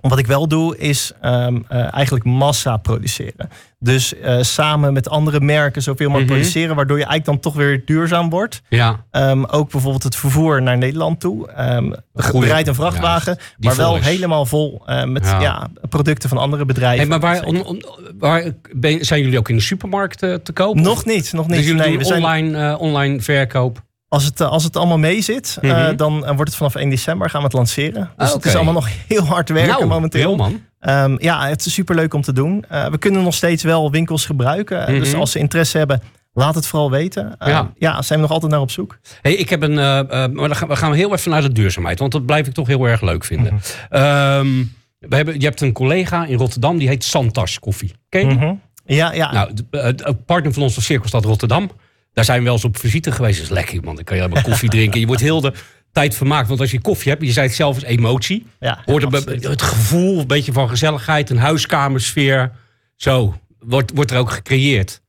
wat 0.00 0.18
ik 0.18 0.26
wel 0.26 0.48
doe, 0.48 0.78
is 0.78 1.12
um, 1.24 1.66
uh, 1.72 1.94
eigenlijk 1.94 2.24
massa 2.24 2.76
produceren. 2.76 3.48
Dus 3.78 4.14
uh, 4.14 4.42
samen 4.42 4.92
met 4.92 5.08
andere 5.08 5.40
merken 5.40 5.82
zoveel 5.82 6.06
mogelijk 6.06 6.30
mm 6.30 6.36
produceren, 6.36 6.76
waardoor 6.76 6.98
je 6.98 7.04
eigenlijk 7.04 7.42
dan 7.42 7.52
toch 7.52 7.62
weer 7.62 7.82
duurzaam 7.84 8.30
wordt. 8.30 8.62
Ja. 8.68 9.04
Um, 9.10 9.44
ook 9.44 9.70
bijvoorbeeld 9.70 10.02
het 10.02 10.16
vervoer 10.16 10.62
naar 10.62 10.78
Nederland 10.78 11.20
toe. 11.20 11.48
Um, 11.60 11.94
rijdt 12.14 12.68
een 12.68 12.74
vrachtwagen, 12.74 13.38
maar 13.58 13.76
wel 13.76 13.96
helemaal 13.96 14.46
vol 14.46 14.82
uh, 14.86 15.04
met 15.04 15.24
ja. 15.24 15.40
ja. 15.40 15.68
producten 15.88 16.28
van 16.28 16.38
andere 16.38 16.64
bedrijven. 16.64 16.98
Hey, 16.98 17.08
maar 17.08 17.20
waar, 17.20 17.44
on, 17.44 17.64
on, 17.64 17.84
waar 18.18 18.52
zijn 19.00 19.22
jullie 19.22 19.38
ook 19.38 19.48
in 19.48 19.56
de 19.56 19.62
supermarkt 19.62 20.18
te 20.18 20.52
kopen? 20.52 20.82
Nog 20.82 21.04
niet, 21.04 21.32
nog 21.32 21.46
niet. 21.46 21.56
Dus 21.56 21.66
jullie 21.66 21.82
nee, 21.82 21.98
we 21.98 22.14
online, 22.14 22.50
zijn... 22.50 22.76
online 22.76 23.20
verkoop? 23.20 23.84
Als 24.16 24.24
het, 24.24 24.40
eh, 24.40 24.48
als 24.48 24.64
het 24.64 24.76
allemaal 24.76 24.98
mee 24.98 25.20
zit, 25.20 25.58
mm 25.60 25.96
dan 25.96 26.20
wordt 26.20 26.38
het 26.38 26.54
vanaf 26.54 26.74
1 26.74 26.90
december 26.90 27.30
gaan 27.30 27.40
we 27.40 27.46
het 27.46 27.56
lanceren. 27.56 28.10
Dus 28.16 28.32
het 28.32 28.44
is 28.44 28.54
allemaal 28.54 28.72
nog 28.72 28.88
heel 29.06 29.24
hard 29.24 29.48
werken 29.48 29.72
nou, 29.72 29.86
momenteel. 29.86 30.20
Heel 30.20 30.36
man. 30.36 30.60
Um, 30.80 31.16
ja, 31.20 31.48
het 31.48 31.66
is 31.66 31.72
superleuk 31.72 32.14
om 32.14 32.22
te 32.22 32.32
doen. 32.32 32.64
Uh, 32.72 32.86
we 32.86 32.98
kunnen 32.98 33.22
nog 33.22 33.34
steeds 33.34 33.62
wel 33.62 33.90
winkels 33.90 34.26
gebruiken. 34.26 34.86
Dus 34.86 35.10
mhm. 35.10 35.20
als 35.20 35.30
ze 35.30 35.38
interesse 35.38 35.78
hebben, 35.78 36.02
laat 36.32 36.54
het 36.54 36.66
vooral 36.66 36.90
weten. 36.90 37.36
Uh, 37.42 37.48
ja. 37.48 37.72
ja, 37.78 38.02
zijn 38.02 38.18
we 38.18 38.24
nog 38.24 38.34
altijd 38.34 38.52
naar 38.52 38.60
op 38.60 38.70
zoek. 38.70 38.98
Hey, 39.22 39.34
ik 39.34 39.50
heb 39.50 39.62
een, 39.62 39.74
maar 39.74 40.30
dan 40.32 40.56
gaan 40.56 40.68
we 40.68 40.76
gaan 40.76 40.92
heel 40.92 41.12
even 41.12 41.30
naar 41.30 41.42
de 41.42 41.52
duurzaamheid. 41.52 41.98
Want 41.98 42.12
dat 42.12 42.26
blijf 42.26 42.46
ik 42.46 42.52
toch 42.52 42.66
heel 42.66 42.84
erg 42.84 43.00
leuk 43.00 43.24
vinden. 43.24 43.52
Mm 43.52 43.60
-hmm. 43.88 44.72
we 44.98 45.16
hebben, 45.16 45.40
je 45.40 45.46
hebt 45.46 45.60
een 45.60 45.72
collega 45.72 46.24
in 46.24 46.38
Rotterdam, 46.38 46.78
die 46.78 46.88
heet 46.88 47.04
Santas 47.04 47.58
Koffie. 47.58 47.92
Ken 48.08 48.28
je 48.28 48.34
mm 48.34 48.60
Ja, 48.84 49.12
ja. 49.12 49.32
Nou, 49.32 49.50
de, 49.70 50.16
partner 50.26 50.52
van 50.52 50.62
ons 50.62 50.74
van 50.74 50.82
Cirkelstad 50.82 51.24
Rotterdam. 51.24 51.70
Daar 52.16 52.24
zijn 52.24 52.38
we 52.38 52.44
wel 52.44 52.54
eens 52.54 52.64
op 52.64 52.78
visite 52.78 53.12
geweest. 53.12 53.38
Dat 53.38 53.46
is 53.46 53.52
lekker, 53.52 53.82
man. 53.82 53.94
Dan 53.94 54.04
kan 54.04 54.16
je 54.16 54.22
helemaal 54.22 54.44
koffie 54.50 54.68
drinken. 54.68 55.00
Je 55.00 55.06
wordt 55.06 55.22
heel 55.22 55.40
de 55.40 55.52
tijd 55.92 56.14
vermaakt. 56.14 56.48
Want 56.48 56.60
als 56.60 56.70
je 56.70 56.80
koffie 56.80 57.12
hebt, 57.12 57.24
je 57.24 57.32
zei 57.32 57.46
het 57.46 57.56
zelf 57.56 57.74
als 57.74 57.84
emotie. 57.84 58.46
Ja, 58.60 58.82
hoort 58.84 59.02
het 59.42 59.62
gevoel, 59.62 60.20
een 60.20 60.26
beetje 60.26 60.52
van 60.52 60.68
gezelligheid, 60.68 61.30
een 61.30 61.38
huiskamersfeer. 61.38 62.52
Zo, 62.96 63.34
wordt, 63.58 63.92
wordt 63.94 64.10
er 64.10 64.18
ook 64.18 64.30
gecreëerd. 64.30 65.02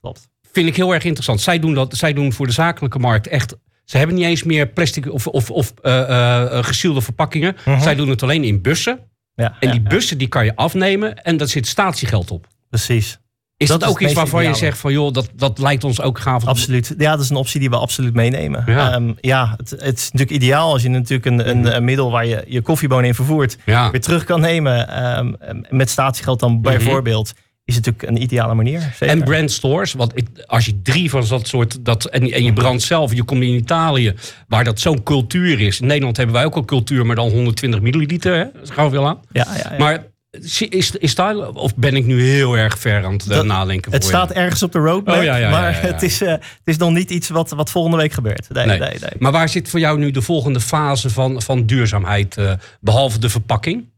Klopt. 0.00 0.28
Vind 0.52 0.68
ik 0.68 0.76
heel 0.76 0.94
erg 0.94 1.04
interessant. 1.04 1.40
Zij 1.40 1.58
doen, 1.58 1.74
dat, 1.74 1.96
zij 1.96 2.12
doen 2.12 2.32
voor 2.32 2.46
de 2.46 2.52
zakelijke 2.52 2.98
markt 2.98 3.26
echt 3.26 3.56
ze 3.84 3.96
hebben 3.96 4.16
niet 4.16 4.24
eens 4.24 4.42
meer 4.42 4.66
plastic 4.66 5.12
of, 5.12 5.26
of, 5.26 5.50
of 5.50 5.72
uh, 5.82 6.64
gesielde 6.64 7.00
verpakkingen. 7.00 7.56
Mhm. 7.64 7.80
Zij 7.80 7.94
doen 7.94 8.08
het 8.08 8.22
alleen 8.22 8.44
in 8.44 8.62
bussen. 8.62 9.00
Ja, 9.34 9.56
en 9.60 9.70
die 9.70 9.80
bussen 9.80 10.18
die 10.18 10.28
kan 10.28 10.44
je 10.44 10.56
afnemen 10.56 11.22
en 11.22 11.36
daar 11.36 11.48
zit 11.48 11.66
statiegeld 11.66 12.30
op. 12.30 12.46
Precies. 12.68 13.18
Is 13.58 13.68
dat, 13.68 13.84
ook 13.84 14.00
iets 14.00 14.12
waarvan 14.12 14.44
je 14.44 14.54
zegt 14.54 14.78
van 14.78 14.92
joh, 14.92 15.12
dat, 15.12 15.30
dat 15.34 15.58
lijkt 15.58 15.84
ons 15.84 16.00
ook 16.00 16.18
gaaf? 16.18 16.44
Absoluut. 16.44 16.94
Ja, 16.98 17.10
dat 17.10 17.20
is 17.20 17.30
een 17.30 17.36
optie 17.36 17.60
die 17.60 17.70
we 17.70 17.76
absoluut 17.76 18.14
meenemen. 18.14 18.64
Ja, 18.66 18.92
ehm, 18.92 19.12
ja 19.20 19.54
het, 19.56 19.70
het, 19.70 19.98
is 19.98 20.10
natuurlijk 20.12 20.42
ideaal 20.42 20.72
als 20.72 20.82
je 20.82 20.88
natuurlijk 20.88 21.26
een, 21.26 21.48
een, 21.48 21.76
een 21.76 21.84
middel 21.84 22.10
waar 22.10 22.26
je 22.26 22.44
je 22.46 22.60
koffiebonen 22.60 23.06
in 23.06 23.14
vervoert, 23.14 23.56
weer 23.64 24.00
terug 24.00 24.24
kan 24.24 24.40
nemen. 24.40 25.06
Um, 25.18 25.36
met 25.70 25.90
statiegeld 25.90 26.40
dan 26.40 26.52
mhm. 26.52 26.60
bijvoorbeeld. 26.60 27.32
Is 27.64 27.74
natuurlijk 27.74 28.02
een 28.02 28.22
ideale 28.22 28.54
manier. 28.54 28.80
Zeker. 28.80 29.08
En 29.08 29.24
brandstores, 29.24 29.92
want 29.92 30.12
als 30.46 30.64
je 30.64 30.82
drie 30.82 31.10
van 31.10 31.24
dat 31.28 31.46
soort. 31.46 31.84
Dat, 31.84 32.04
en, 32.04 32.30
en 32.30 32.44
je 32.44 32.52
brandt 32.52 32.82
zelf, 32.82 33.14
je 33.14 33.24
komt 33.24 33.42
in 33.42 33.54
Italië, 33.54 34.14
waar 34.48 34.64
dat 34.64 34.80
zo'n 34.80 35.02
cultuur 35.02 35.60
is. 35.60 35.80
In 35.80 35.86
Nederland 35.86 36.16
hebben 36.16 36.34
wij 36.34 36.44
ook 36.44 36.54
al 36.54 36.64
cultuur, 36.64 37.06
maar 37.06 37.16
dan 37.16 37.30
120 37.30 37.80
milliliter. 37.80 38.34
Hè? 38.34 38.44
Dat 38.60 38.70
gaan 38.70 38.84
we 38.84 38.90
wel 38.90 39.06
aan. 39.06 39.20
Ja, 39.30 39.46
ja, 39.56 39.70
ja. 39.70 39.78
Maar 39.78 40.06
is, 40.30 40.90
is 40.90 41.14
daar, 41.14 41.36
of 41.36 41.76
ben 41.76 41.96
ik 41.96 42.06
nu 42.06 42.22
heel 42.22 42.56
erg 42.56 42.78
ver 42.78 43.04
aan 43.04 43.12
het 43.12 43.30
eh, 43.30 43.42
nadenken? 43.42 43.92
Het 43.92 44.04
staat 44.04 44.30
ergens 44.30 44.62
op 44.62 44.72
de 44.72 44.78
roadmap, 44.78 45.16
oh, 45.16 45.50
maar 45.50 45.82
Het, 45.82 46.02
is, 46.02 46.22
uh, 46.22 46.28
het 46.30 46.42
is 46.64 46.76
nog 46.76 46.92
niet 46.92 47.10
iets 47.10 47.28
wat, 47.28 47.50
wat 47.50 47.70
volgende 47.70 47.96
week 47.96 48.12
gebeurt. 48.12 48.48
Nee, 48.48 48.66
nee. 48.66 48.78
Nee, 48.78 48.98
maar 49.18 49.32
waar 49.32 49.48
zit 49.48 49.68
voor 49.68 49.80
jou 49.80 49.98
nu 49.98 50.10
de 50.10 50.22
volgende 50.22 50.60
fase 50.60 51.10
van, 51.10 51.42
van 51.42 51.66
duurzaamheid, 51.66 52.36
uh, 52.38 52.52
behalve 52.80 53.18
de 53.18 53.28
verpakking? 53.28 53.88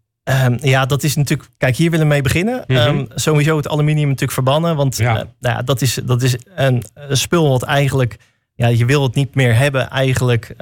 Um, 0.45 0.59
ja, 0.61 0.87
dat 0.87 1.02
is 1.02 1.16
natuurlijk. 1.16 1.49
Kijk, 1.57 1.76
hier 1.76 1.90
willen 1.90 2.07
we 2.07 2.12
mee 2.12 2.23
beginnen. 2.23 2.64
Mm 2.66 2.76
-hmm. 2.76 2.99
um, 2.99 3.07
sowieso 3.14 3.57
het 3.57 3.69
aluminium 3.69 4.07
natuurlijk 4.07 4.33
verbannen. 4.33 4.76
Want 4.76 4.97
ja. 4.97 5.16
Uh, 5.16 5.23
nou 5.40 5.57
ja, 5.57 5.62
dat 5.62 5.83
is, 5.83 5.99
dat 6.04 6.23
is 6.23 6.37
een, 6.54 6.85
een 6.95 7.16
spul 7.16 7.49
wat 7.49 7.62
eigenlijk. 7.62 8.16
Ja, 8.54 8.66
je 8.66 8.85
wil 8.85 9.02
het 9.02 9.14
niet 9.14 9.35
meer 9.35 9.57
hebben 9.57 9.90
eigenlijk. 9.90 10.54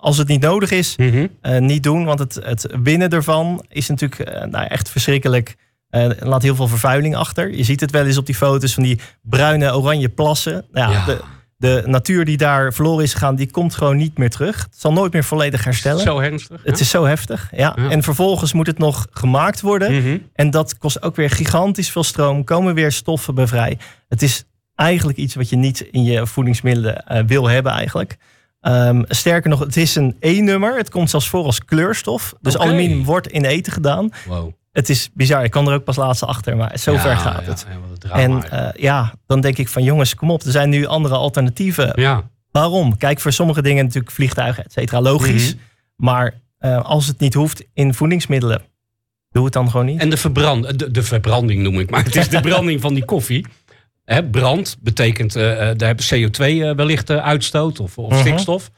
Als 0.00 0.18
het 0.18 0.28
niet 0.28 0.40
nodig 0.40 0.70
is, 0.70 0.96
mhm. 0.96 1.26
eh, 1.40 1.58
niet 1.58 1.82
doen. 1.82 2.04
Want 2.04 2.18
het, 2.18 2.38
het 2.42 2.66
winnen 2.82 3.10
ervan 3.10 3.64
is 3.68 3.88
natuurlijk 3.88 4.30
uh, 4.30 4.44
nou, 4.44 4.66
echt 4.66 4.90
verschrikkelijk. 4.90 5.56
Uh, 5.90 6.10
laat 6.18 6.42
heel 6.42 6.54
veel 6.54 6.68
vervuiling 6.68 7.16
achter. 7.16 7.54
Je 7.54 7.64
ziet 7.64 7.80
het 7.80 7.90
wel 7.90 8.06
eens 8.06 8.18
op 8.18 8.26
die 8.26 8.34
foto's 8.34 8.74
van 8.74 8.82
die 8.82 9.00
bruine, 9.22 9.76
oranje 9.76 10.08
plassen. 10.08 10.64
Nou, 10.72 10.92
ja, 10.92 11.04
De, 11.04 11.20
de 11.56 11.82
natuur 11.86 12.24
die 12.24 12.36
daar 12.36 12.72
verloren 12.72 13.04
is 13.04 13.12
gegaan, 13.12 13.36
die 13.36 13.50
komt 13.50 13.74
gewoon 13.74 13.96
niet 13.96 14.18
meer 14.18 14.30
terug. 14.30 14.56
Het 14.56 14.80
zal 14.80 14.92
nooit 14.92 15.12
meer 15.12 15.24
volledig 15.24 15.64
herstellen. 15.64 16.00
Zo 16.00 16.20
heftig. 16.20 16.60
Het 16.64 16.80
is 16.80 16.90
zo 16.90 17.04
heftig, 17.04 17.48
ja. 17.56 17.76
En 17.76 18.02
vervolgens 18.02 18.52
moet 18.52 18.66
het 18.66 18.78
nog 18.78 19.06
gemaakt 19.10 19.60
worden. 19.60 19.94
Mhm. 19.94 20.18
En 20.32 20.50
dat 20.50 20.78
kost 20.78 21.02
ook 21.02 21.16
weer 21.16 21.30
gigantisch 21.30 21.90
veel 21.90 22.04
stroom. 22.04 22.44
Komen 22.44 22.74
weer 22.74 22.92
stoffen 22.92 23.34
bij 23.34 23.46
vrij. 23.46 23.78
Het 24.08 24.22
is 24.22 24.44
eigenlijk 24.74 25.18
iets 25.18 25.34
wat 25.34 25.48
je 25.48 25.56
niet 25.56 25.80
in 25.80 26.04
je 26.04 26.26
voedingsmiddelen 26.26 27.24
wil 27.26 27.48
hebben 27.48 27.72
eigenlijk. 27.72 28.16
Um, 28.60 29.04
sterker 29.08 29.50
nog, 29.50 29.58
het 29.58 29.76
is 29.76 29.94
een 29.94 30.16
E-nummer. 30.20 30.76
Het 30.76 30.90
komt 30.90 31.10
zelfs 31.10 31.28
voor 31.28 31.44
als 31.44 31.64
kleurstof. 31.64 32.34
Dus 32.40 32.54
okay. 32.54 32.66
aluminium 32.66 33.04
wordt 33.04 33.28
in 33.28 33.44
eten 33.44 33.72
gedaan. 33.72 34.10
Wow. 34.26 34.52
Het 34.72 34.88
is 34.88 35.10
bizar. 35.14 35.44
Ik 35.44 35.50
kan 35.50 35.68
er 35.68 35.74
ook 35.74 35.84
pas 35.84 35.96
laatst 35.96 36.22
achter, 36.22 36.56
maar 36.56 36.78
zover 36.78 37.10
ja, 37.10 37.16
gaat 37.16 37.46
het. 37.46 37.66
En 38.12 38.42
uh, 38.52 38.68
ja, 38.74 39.14
dan 39.26 39.40
denk 39.40 39.58
ik 39.58 39.68
van 39.68 39.82
jongens, 39.82 40.14
kom 40.14 40.30
op. 40.30 40.42
Er 40.42 40.50
zijn 40.50 40.68
nu 40.68 40.86
andere 40.86 41.14
alternatieven. 41.14 41.92
Ja. 41.94 42.30
Waarom? 42.50 42.96
Kijk, 42.96 43.20
voor 43.20 43.32
sommige 43.32 43.62
dingen 43.62 43.84
natuurlijk 43.84 44.14
vliegtuigen, 44.14 44.64
et 44.64 44.72
cetera, 44.72 45.00
logisch. 45.00 45.54
Mm 45.54 45.60
-hmm. 45.60 46.06
Maar 46.06 46.34
uh, 46.60 46.84
als 46.84 47.06
het 47.06 47.18
niet 47.18 47.34
hoeft 47.34 47.64
in 47.74 47.94
voedingsmiddelen, 47.94 48.62
doe 49.30 49.44
het 49.44 49.52
dan 49.52 49.70
gewoon 49.70 49.86
niet. 49.86 50.00
En 50.00 50.10
de, 50.10 50.16
verbrand, 50.16 50.78
de, 50.78 50.90
de 50.90 51.02
verbranding 51.02 51.62
noem 51.62 51.80
ik 51.80 51.90
maar. 51.90 52.04
Het 52.04 52.16
is 52.16 52.28
de 52.28 52.40
branding 52.48 52.80
van 52.80 52.94
die 52.94 53.04
koffie. 53.04 53.46
Hè, 54.08 54.24
brand 54.24 54.76
betekent, 54.80 55.36
uh, 55.36 55.42
daar 55.42 55.76
hebben 55.78 56.04
CO2 56.04 56.44
uh, 56.44 56.70
wellicht 56.70 57.10
uitstoot 57.10 57.80
of, 57.80 57.98
of 57.98 58.10
mhm. 58.10 58.14
-huh. 58.14 58.26
stikstof. 58.26 58.70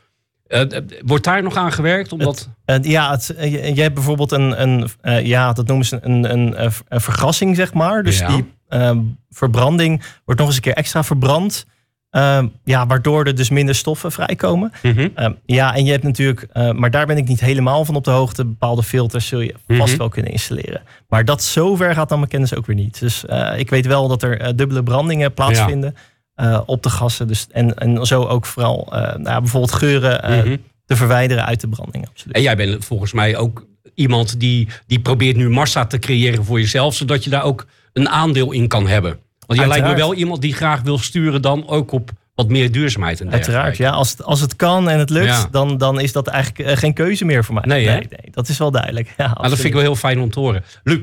wordt 1.04 1.24
daar 1.24 1.42
nog 1.42 1.56
aan 1.56 1.72
gewerkt? 1.72 2.12
Omdat... 2.12 2.48
ja, 2.82 3.10
het, 3.10 3.34
je, 3.74 3.82
hebt 3.82 3.94
bijvoorbeeld 3.94 4.32
een, 4.32 4.62
een 4.62 5.26
ja, 5.26 5.52
dat 5.52 5.66
noemen 5.66 5.86
ze 5.86 5.98
een, 6.02 6.32
een, 6.32 6.64
een 6.88 7.00
vergassing, 7.00 7.56
zeg 7.56 7.72
maar. 7.72 8.02
Dus 8.02 8.22
die 8.26 8.44
verbranding 9.30 10.02
wordt 10.24 10.40
nog 10.40 10.48
eens 10.48 10.56
een 10.56 10.62
keer 10.62 10.74
extra 10.74 11.04
verbrand. 11.04 11.66
Ehm, 12.10 12.46
ja, 12.64 12.86
waardoor 12.86 13.24
er 13.24 13.34
dus 13.34 13.50
minder 13.50 13.74
stoffen 13.74 14.12
vrijkomen. 14.12 14.72
Mhm. 14.82 15.08
Ehm, 15.14 15.32
ja, 15.46 15.74
en 15.74 15.84
je 15.84 15.90
hebt 15.90 16.02
natuurlijk, 16.02 16.46
uh, 16.52 16.72
maar 16.72 16.90
daar 16.90 17.06
ben 17.06 17.16
ik 17.16 17.28
niet 17.28 17.40
helemaal 17.40 17.84
van 17.84 17.94
op 17.94 18.04
de 18.04 18.10
hoogte. 18.10 18.44
Bepaalde 18.44 18.82
filters 18.82 19.26
zul 19.26 19.40
je 19.40 19.54
vast 19.66 19.90
mhm. 19.90 19.98
wel 19.98 20.08
kunnen 20.08 20.32
installeren. 20.32 20.82
Maar 21.08 21.24
dat 21.24 21.42
zover 21.42 21.94
gaat 21.94 22.08
dan 22.08 22.18
mijn 22.18 22.30
kennis 22.30 22.54
ook 22.54 22.66
weer 22.66 22.76
niet. 22.76 23.00
Dus 23.00 23.24
uh, 23.24 23.52
ik 23.56 23.70
weet 23.70 23.86
wel 23.86 24.08
dat 24.08 24.22
er 24.22 24.42
uh, 24.42 24.48
dubbele 24.54 24.82
brandingen 24.82 25.34
plaatsvinden 25.34 25.94
op 26.66 26.82
de 26.82 26.90
gassen. 26.90 27.28
Dus, 27.28 27.46
en, 27.50 27.74
en 27.74 28.06
zo 28.06 28.24
ook 28.24 28.46
vooral 28.46 28.86
nou, 29.16 29.40
bijvoorbeeld 29.40 29.72
geuren 29.72 30.44
mhm. 30.44 30.56
te 30.86 30.96
verwijderen 30.96 31.46
uit 31.46 31.60
de 31.60 31.68
branding. 31.68 32.08
Absoluut. 32.08 32.36
En 32.36 32.42
jij 32.42 32.56
bent 32.56 32.84
volgens 32.84 33.12
mij 33.12 33.36
ook 33.36 33.66
iemand 33.94 34.40
die, 34.40 34.68
die 34.86 35.00
probeert 35.00 35.36
nu 35.36 35.50
massa 35.50 35.86
te 35.86 35.98
creëren 35.98 36.44
voor 36.44 36.60
jezelf, 36.60 36.94
zodat 36.94 37.24
je 37.24 37.30
daar 37.30 37.42
ook 37.42 37.66
een 37.92 38.08
aandeel 38.08 38.52
in 38.52 38.68
kan 38.68 38.88
hebben. 38.88 39.18
Want 39.50 39.62
jij 39.62 39.70
lijkt 39.70 39.86
me 39.86 39.94
wel 39.94 40.14
iemand 40.14 40.40
die 40.40 40.54
graag 40.54 40.82
wil 40.82 40.98
sturen 40.98 41.42
dan 41.42 41.68
ook 41.68 41.92
op 41.92 42.10
wat 42.34 42.48
meer 42.48 42.72
duurzaamheid. 42.72 43.20
En 43.20 43.30
Uiteraard, 43.30 43.76
ja. 43.76 43.90
Als 43.90 44.10
het, 44.10 44.24
als 44.24 44.40
het 44.40 44.56
kan 44.56 44.88
en 44.88 44.98
het 44.98 45.10
lukt, 45.10 45.48
dan, 45.50 45.78
dan 45.78 46.00
is 46.00 46.12
dat 46.12 46.26
eigenlijk 46.26 46.68
eh, 46.68 46.76
geen 46.76 46.94
keuze 46.94 47.24
meer 47.24 47.44
voor 47.44 47.54
mij. 47.54 47.64
Nee, 47.66 47.86
nee, 47.86 48.08
dat 48.30 48.48
is 48.48 48.58
wel 48.58 48.70
duidelijk. 48.70 49.14
Ja, 49.16 49.26
nou, 49.26 49.42
dat 49.42 49.52
vind 49.52 49.64
ik 49.64 49.72
wel 49.72 49.82
heel 49.82 49.96
fijn 49.96 50.20
om 50.20 50.30
te 50.30 50.40
horen. 50.40 50.64
Luc, 50.82 50.98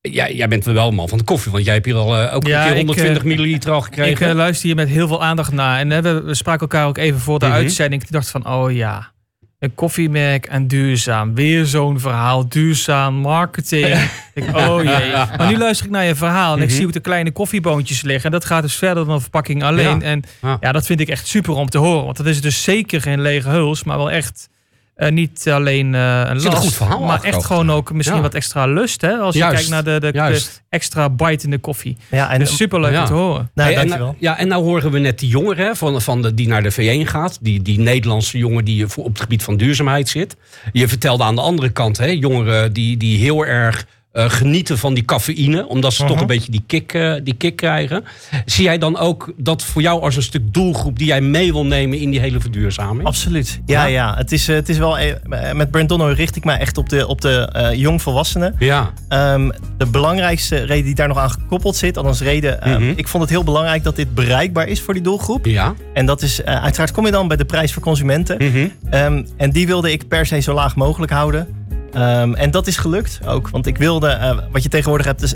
Jij, 0.00 0.34
jij 0.34 0.48
bent 0.48 0.64
wel 0.64 0.88
een 0.88 0.94
man 0.94 1.08
van 1.08 1.18
de 1.18 1.24
koffie, 1.24 1.52
want 1.52 1.64
jij 1.64 1.74
hebt 1.74 1.86
hier 1.86 1.94
al 1.94 2.22
uh, 2.22 2.34
ook 2.34 2.44
een 2.44 2.50
keer 2.50 2.76
120 2.76 3.22
uh, 3.22 3.28
milliliter 3.28 3.72
al 3.72 3.80
gekregen. 3.80 4.26
Ik 4.26 4.32
uh, 4.32 4.36
luister 4.36 4.66
hier 4.66 4.76
met 4.76 4.88
heel 4.88 5.08
veel 5.08 5.22
aandacht 5.22 5.52
naar. 5.52 5.78
En 5.78 6.02
we, 6.02 6.22
we, 6.22 6.34
spraken 6.34 6.60
elkaar 6.60 6.86
ook 6.86 6.98
even 6.98 7.20
voor 7.20 7.38
de 7.38 7.46
mm 7.46 7.52
uitzending. 7.52 8.02
Ik 8.02 8.10
dacht 8.10 8.30
van, 8.30 8.46
oh 8.46 8.72
ja, 8.72 9.12
een 9.60 9.74
koffiemerk 9.74 10.46
en 10.46 10.66
duurzaam. 10.66 11.34
Weer 11.34 11.66
zo'n 11.66 12.00
verhaal. 12.00 12.48
Duurzaam, 12.48 13.14
marketing. 13.14 13.86
ik, 14.34 14.56
oh 14.56 14.82
jee. 14.82 15.10
Maar 15.12 15.46
nu 15.48 15.58
luister 15.58 15.86
ik 15.86 15.92
naar 15.92 16.04
je 16.04 16.14
verhaal 16.14 16.56
en 16.56 16.62
ik 16.62 16.68
mhm. 16.68 16.76
zie 16.76 16.86
ook 16.86 16.92
de 16.92 17.00
kleine 17.00 17.30
koffieboontjes 17.30 18.02
liggen. 18.02 18.24
En 18.24 18.30
dat 18.30 18.44
gaat 18.44 18.62
dus 18.62 18.76
verder 18.76 19.04
dan 19.04 19.14
een 19.14 19.20
verpakking 19.20 19.62
alleen. 19.62 20.02
En 20.02 20.22
ja, 20.60 20.72
dat 20.72 20.86
vind 20.86 21.00
ik 21.00 21.08
echt 21.08 21.26
super 21.26 21.54
om 21.54 21.68
te 21.68 21.78
horen. 21.78 22.04
Want 22.04 22.16
dat 22.16 22.26
is 22.26 22.40
dus 22.40 22.62
zeker 22.62 23.00
geen 23.00 23.20
lege 23.20 23.48
huls, 23.48 23.84
maar 23.84 23.96
wel 23.96 24.10
echt 24.10 24.48
niet 25.08 25.50
alleen 25.50 25.92
uh, 25.92 26.22
een 26.24 26.42
last, 26.42 26.80
maar 26.80 27.22
echt 27.22 27.44
gewoon 27.44 27.70
ook 27.70 27.92
misschien 27.92 28.20
wat 28.20 28.34
extra 28.34 28.66
lust. 28.66 29.00
Hè? 29.00 29.16
Als 29.16 29.34
je 29.34 29.40
kijkt 29.40 29.68
naar 29.68 29.84
de, 29.84 30.00
de, 30.00 30.12
de, 30.12 30.42
extra 30.68 31.10
bite 31.10 31.44
in 31.44 31.50
de 31.50 31.58
koffie. 31.58 31.96
Ja, 32.10 32.30
en 32.30 32.38
dus 32.38 32.56
superleuk 32.56 32.92
ja. 32.92 33.04
te 33.04 33.12
horen. 33.12 33.50
Nou, 33.54 33.72
en, 33.72 33.88
nou, 33.88 34.14
ja, 34.18 34.38
en 34.38 34.48
nou 34.48 34.62
horen 34.62 34.90
we 34.90 34.98
net 34.98 35.18
die 35.18 35.28
jongeren 35.28 35.76
van, 35.76 36.02
van 36.02 36.22
de, 36.22 36.34
die 36.34 36.48
naar 36.48 36.62
de 36.62 36.72
V1 36.72 37.08
gaat. 37.08 37.38
Die, 37.40 37.62
die 37.62 37.78
Nederlandse 37.78 38.38
jongen 38.38 38.64
die 38.64 38.86
op 38.96 39.12
het 39.12 39.20
gebied 39.20 39.42
van 39.42 39.56
duurzaamheid 39.56 40.08
zit. 40.08 40.36
Je 40.72 40.88
vertelde 40.88 41.24
aan 41.24 41.34
de 41.34 41.40
andere 41.40 41.70
kant, 41.70 41.98
hè, 41.98 42.06
jongeren 42.06 42.72
die, 42.72 42.96
die 42.96 43.18
heel 43.18 43.46
erg 43.46 43.86
uh, 44.12 44.24
genieten 44.30 44.78
van 44.78 44.94
die 44.94 45.04
cafeïne, 45.04 45.68
omdat 45.68 45.92
ze 45.92 46.00
toch 46.00 46.10
mhm. 46.10 46.20
een 46.20 46.26
beetje 46.26 46.50
die 46.50 46.62
kick, 46.66 46.92
uh, 46.92 47.14
die 47.22 47.34
kick 47.34 47.56
krijgen. 47.56 48.04
Zie 48.44 48.64
jij 48.64 48.78
dan 48.78 48.98
ook 48.98 49.32
dat 49.36 49.62
voor 49.62 49.82
jou 49.82 50.02
als 50.02 50.16
een 50.16 50.22
stuk 50.22 50.52
doelgroep 50.54 50.98
die 50.98 51.06
jij 51.06 51.20
mee 51.20 51.52
wil 51.52 51.66
nemen 51.66 51.98
in 51.98 52.10
die 52.10 52.20
hele 52.20 52.40
verduurzaming? 52.40 53.06
Absoluut. 53.06 53.60
Ja, 53.66 53.84
ja. 53.84 54.14
Het, 54.16 54.32
is, 54.32 54.48
uh, 54.48 54.56
het 54.56 54.68
is 54.68 54.78
wel. 54.78 54.96
met 55.54 55.70
Brandonno 55.70 56.06
richt 56.06 56.36
ik 56.36 56.44
mij 56.44 56.58
echt 56.58 56.78
op 56.78 56.88
de, 56.88 57.06
op 57.06 57.20
de 57.20 57.72
jongvolwassenen. 57.76 58.54
Ja. 58.58 58.92
Um, 59.08 59.52
de 59.78 59.86
belangrijkste 59.86 60.56
reden 60.56 60.84
die 60.84 60.94
daar 60.94 61.08
nog 61.08 61.18
aan 61.18 61.30
gekoppeld 61.30 61.76
zit, 61.76 61.96
althans 61.96 62.20
reden. 62.20 62.70
Um, 62.70 62.92
Ik 62.96 63.08
vond 63.08 63.22
het 63.22 63.32
heel 63.32 63.44
belangrijk 63.44 63.82
dat 63.82 63.96
dit 63.96 64.14
bereikbaar 64.14 64.68
is 64.68 64.80
voor 64.80 64.94
die 64.94 65.02
doelgroep. 65.02 65.46
Ja. 65.46 65.74
En 65.94 66.06
dat 66.06 66.22
is, 66.22 66.44
uiteraard 66.44 66.92
kom 66.92 67.06
je 67.06 67.12
dan 67.12 67.28
bij 67.28 67.36
de 67.36 67.44
prijs 67.44 67.72
voor 67.72 67.82
consumenten. 67.82 68.36
Mm 68.40 68.72
um, 68.94 69.26
en 69.36 69.50
die 69.50 69.66
wilde 69.66 69.92
ik 69.92 70.08
per 70.08 70.26
se 70.26 70.40
zo 70.40 70.54
laag 70.54 70.76
mogelijk 70.76 71.12
houden. 71.12 71.59
Um, 71.96 72.34
en 72.34 72.50
dat 72.50 72.66
is 72.66 72.76
gelukt 72.76 73.20
ook. 73.26 73.48
Want 73.48 73.66
ik 73.66 73.76
wilde, 73.76 74.18
uh, 74.20 74.38
wat 74.52 74.62
je 74.62 74.68
tegenwoordig 74.68 75.06
hebt, 75.06 75.20
dus, 75.20 75.34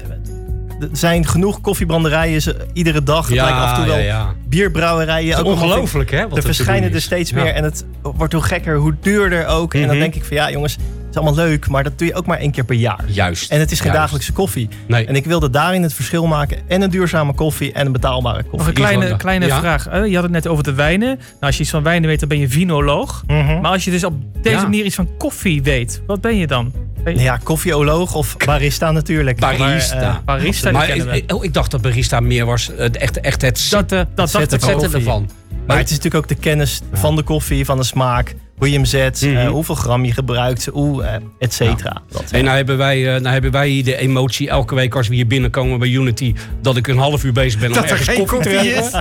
er 0.81 0.89
zijn 0.93 1.27
genoeg 1.27 1.61
koffiebranderijen 1.61 2.43
ze, 2.43 2.57
iedere 2.73 3.03
dag. 3.03 3.27
Het 3.27 3.35
ja, 3.35 3.45
lijkt 3.45 3.59
af 3.59 3.71
en 3.71 3.77
toe 3.77 3.87
wel 3.87 3.97
ja, 3.97 4.05
ja. 4.05 4.35
bierbrouwerijen. 4.49 5.39
Ook 5.39 5.45
ongelooflijk, 5.45 6.11
hè? 6.11 6.19
er 6.19 6.43
verschijnen 6.43 6.93
er 6.93 7.01
steeds 7.03 7.33
meer. 7.33 7.55
En 7.55 7.65
het 7.65 7.85
wordt 8.03 8.33
hoe 8.33 8.43
gekker, 8.43 8.77
hoe 8.77 8.95
duurder 9.01 9.47
ook. 9.47 9.75
En 9.75 9.81
dan 9.81 9.91
mhm. 9.91 9.99
denk 9.99 10.15
ik 10.15 10.25
van 10.25 10.37
ja, 10.37 10.51
jongens, 10.51 10.77
is 11.15 11.21
allemaal 11.23 11.47
leuk, 11.47 11.69
maar 11.69 11.85
dat 11.85 11.99
doe 11.99 12.09
je 12.09 12.15
ook 12.15 12.27
maar 12.27 12.39
één 12.39 12.51
keer 12.51 12.65
per 12.65 12.77
jaar. 12.77 13.05
Juist. 13.07 13.51
En 13.51 13.61
het 13.61 13.71
is 13.71 13.81
geen 13.81 13.93
dagelijkse 13.93 14.33
koffie. 14.33 14.69
Nee. 14.87 15.07
En 15.07 15.17
ik 15.17 15.25
wilde 15.25 15.51
daarin 15.51 15.83
het 15.83 15.95
verschil 15.95 16.27
maken. 16.27 16.59
En 16.69 16.83
een 16.83 16.91
duurzame 16.91 17.35
koffie 17.35 17.73
en 17.73 17.87
een 17.87 17.93
betaalbare 17.93 18.43
koffie. 18.43 18.59
Nog 18.59 18.67
een 18.67 18.75
kleine, 18.75 19.17
kleine 19.17 19.49
vraag. 19.49 19.85
Je 19.85 20.15
had 20.15 20.23
het 20.23 20.33
net 20.33 20.47
over 20.47 20.65
de 20.65 20.75
wijnen. 20.75 21.09
Nou, 21.17 21.19
als 21.41 21.57
je 21.57 21.63
iets 21.63 21.71
van 21.71 21.83
wijnen 21.83 22.09
weet, 22.09 22.21
dan 22.21 22.29
ben 22.29 22.39
je 22.39 22.49
vinoloog. 22.49 23.23
Mhm. 23.27 23.61
Maar 23.61 23.71
als 23.71 23.85
je 23.85 23.91
dus 23.91 24.05
op 24.05 24.15
deze 24.43 24.63
manier 24.63 24.85
iets 24.85 24.95
van 24.95 25.09
koffie 25.19 25.63
weet, 25.63 26.03
wat 26.07 26.21
ben 26.21 26.37
je 26.37 26.47
dan? 26.47 26.73
Ja, 27.05 27.37
koffieoloog 27.37 28.15
of 28.15 28.37
barista 28.37 28.91
natuurlijk. 28.91 29.41
Barista. 29.41 29.97
Maar, 29.97 30.05
uh, 30.05 30.25
barista 30.25 30.71
maar, 30.71 30.89
ik, 30.89 31.33
oh, 31.33 31.45
ik 31.45 31.55
dacht 31.55 31.71
dat 31.71 31.83
barista 31.83 32.21
meer 32.21 32.47
was 32.47 32.71
echt, 32.77 33.21
echt 33.21 33.43
het, 33.43 33.67
dat, 33.71 33.93
uh, 33.93 34.01
dat 34.15 34.31
zetten, 34.31 34.61
zetten 34.61 34.93
ervan. 34.93 35.31
Maar 35.67 35.77
het 35.77 35.91
is 35.91 35.97
natuurlijk 35.97 36.23
ook 36.25 36.29
de 36.29 36.43
kennis 36.43 36.81
van 36.93 37.17
de 37.17 37.23
koffie, 37.23 37.65
van 37.65 37.77
de 37.77 37.85
smaak 37.85 38.35
hoe 38.59 38.69
je 38.69 38.75
hem 38.75 38.85
zet, 38.85 39.23
mm 39.23 39.37
-hmm. 39.37 39.47
hoeveel 39.47 39.75
gram 39.75 40.05
je 40.05 40.13
gebruikt, 40.13 40.67
hoe, 40.73 41.03
uh, 41.03 41.15
et 41.39 41.55
cetera. 41.55 42.03
en 42.31 42.45
nou 42.45 42.57
hebben, 42.57 42.77
wij, 42.77 42.99
uh, 42.99 43.07
nou 43.07 43.29
hebben 43.33 43.51
wij 43.51 43.69
hier 43.69 43.85
de 43.85 43.97
emotie 43.97 44.49
elke 44.49 44.75
week 44.75 44.95
als 44.95 45.09
we 45.09 45.15
hier 45.15 45.27
binnenkomen 45.27 45.79
bij 45.79 45.89
Unity... 45.89 46.35
dat 46.61 46.77
ik 46.77 46.87
een 46.87 46.99
half 46.99 47.25
uur 47.25 47.33
bezig 47.33 47.61
ben 47.61 47.69
om 47.69 47.75
dat 47.75 47.85
ergens 47.85 48.19
koffie 48.19 48.41
te 48.41 48.51
is. 48.51 48.93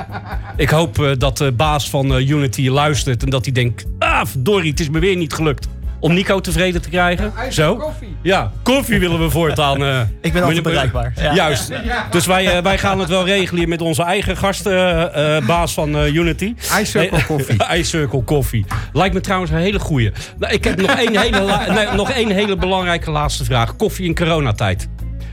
ik 0.64 0.70
hoop 0.70 0.98
uh, 0.98 1.10
dat 1.18 1.38
de 1.38 1.52
baas 1.52 1.90
van 1.90 2.12
Unity 2.18 2.68
luistert 2.68 3.22
en 3.22 3.30
dat 3.30 3.44
hij 3.44 3.52
denkt... 3.52 3.84
ah, 3.98 4.24
verdorie, 4.24 4.70
het 4.70 4.80
is 4.80 4.88
me 4.88 4.98
weer 4.98 5.16
niet 5.16 5.32
gelukt 5.32 5.68
om 6.04 6.14
Nico 6.14 6.40
tevreden 6.40 6.82
te 6.82 6.88
krijgen. 6.88 7.32
Ja, 7.36 7.50
Zo. 7.50 7.76
Koffie. 7.76 8.16
Ja, 8.22 8.52
koffie 8.62 8.98
willen 8.98 9.20
we 9.20 9.30
voortaan. 9.30 9.82
Uh, 9.82 10.00
ik 10.20 10.32
ben 10.32 10.42
altijd 10.42 10.62
bereikbaar. 10.62 11.12
Ja. 11.16 11.34
Juist. 11.34 11.72
Dus 12.10 12.26
wij, 12.26 12.56
uh, 12.56 12.62
wij 12.62 12.78
gaan 12.78 12.98
het 12.98 13.08
wel 13.08 13.24
regelen 13.24 13.58
hier 13.58 13.68
met 13.68 13.80
onze 13.80 14.02
eigen 14.02 14.36
gastenbaas 14.36 15.40
uh, 15.40 15.46
baas 15.46 15.72
van 15.72 15.96
Unity. 15.96 16.54
iCircle 16.80 17.24
koffie. 17.24 17.56
iCircle 17.78 18.22
koffie. 18.22 18.64
Lijkt 18.92 19.14
me 19.14 19.20
trouwens 19.20 19.50
een 19.50 19.58
hele 19.58 19.78
goeie. 19.78 20.12
Nou, 20.38 20.52
ik 20.52 20.64
heb 20.64 20.80
nog 20.80 20.90
één 20.90 21.20
hele, 21.20 21.58
nee, 21.74 21.86
nog 21.96 22.10
één 22.10 22.30
hele 22.30 22.56
belangrijke 22.56 23.10
laatste 23.10 23.44
vraag. 23.44 23.76
Koffie 23.76 24.06
in 24.06 24.14
coronatijd. 24.14 24.88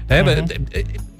Hè, 0.07 0.23
we, 0.23 0.43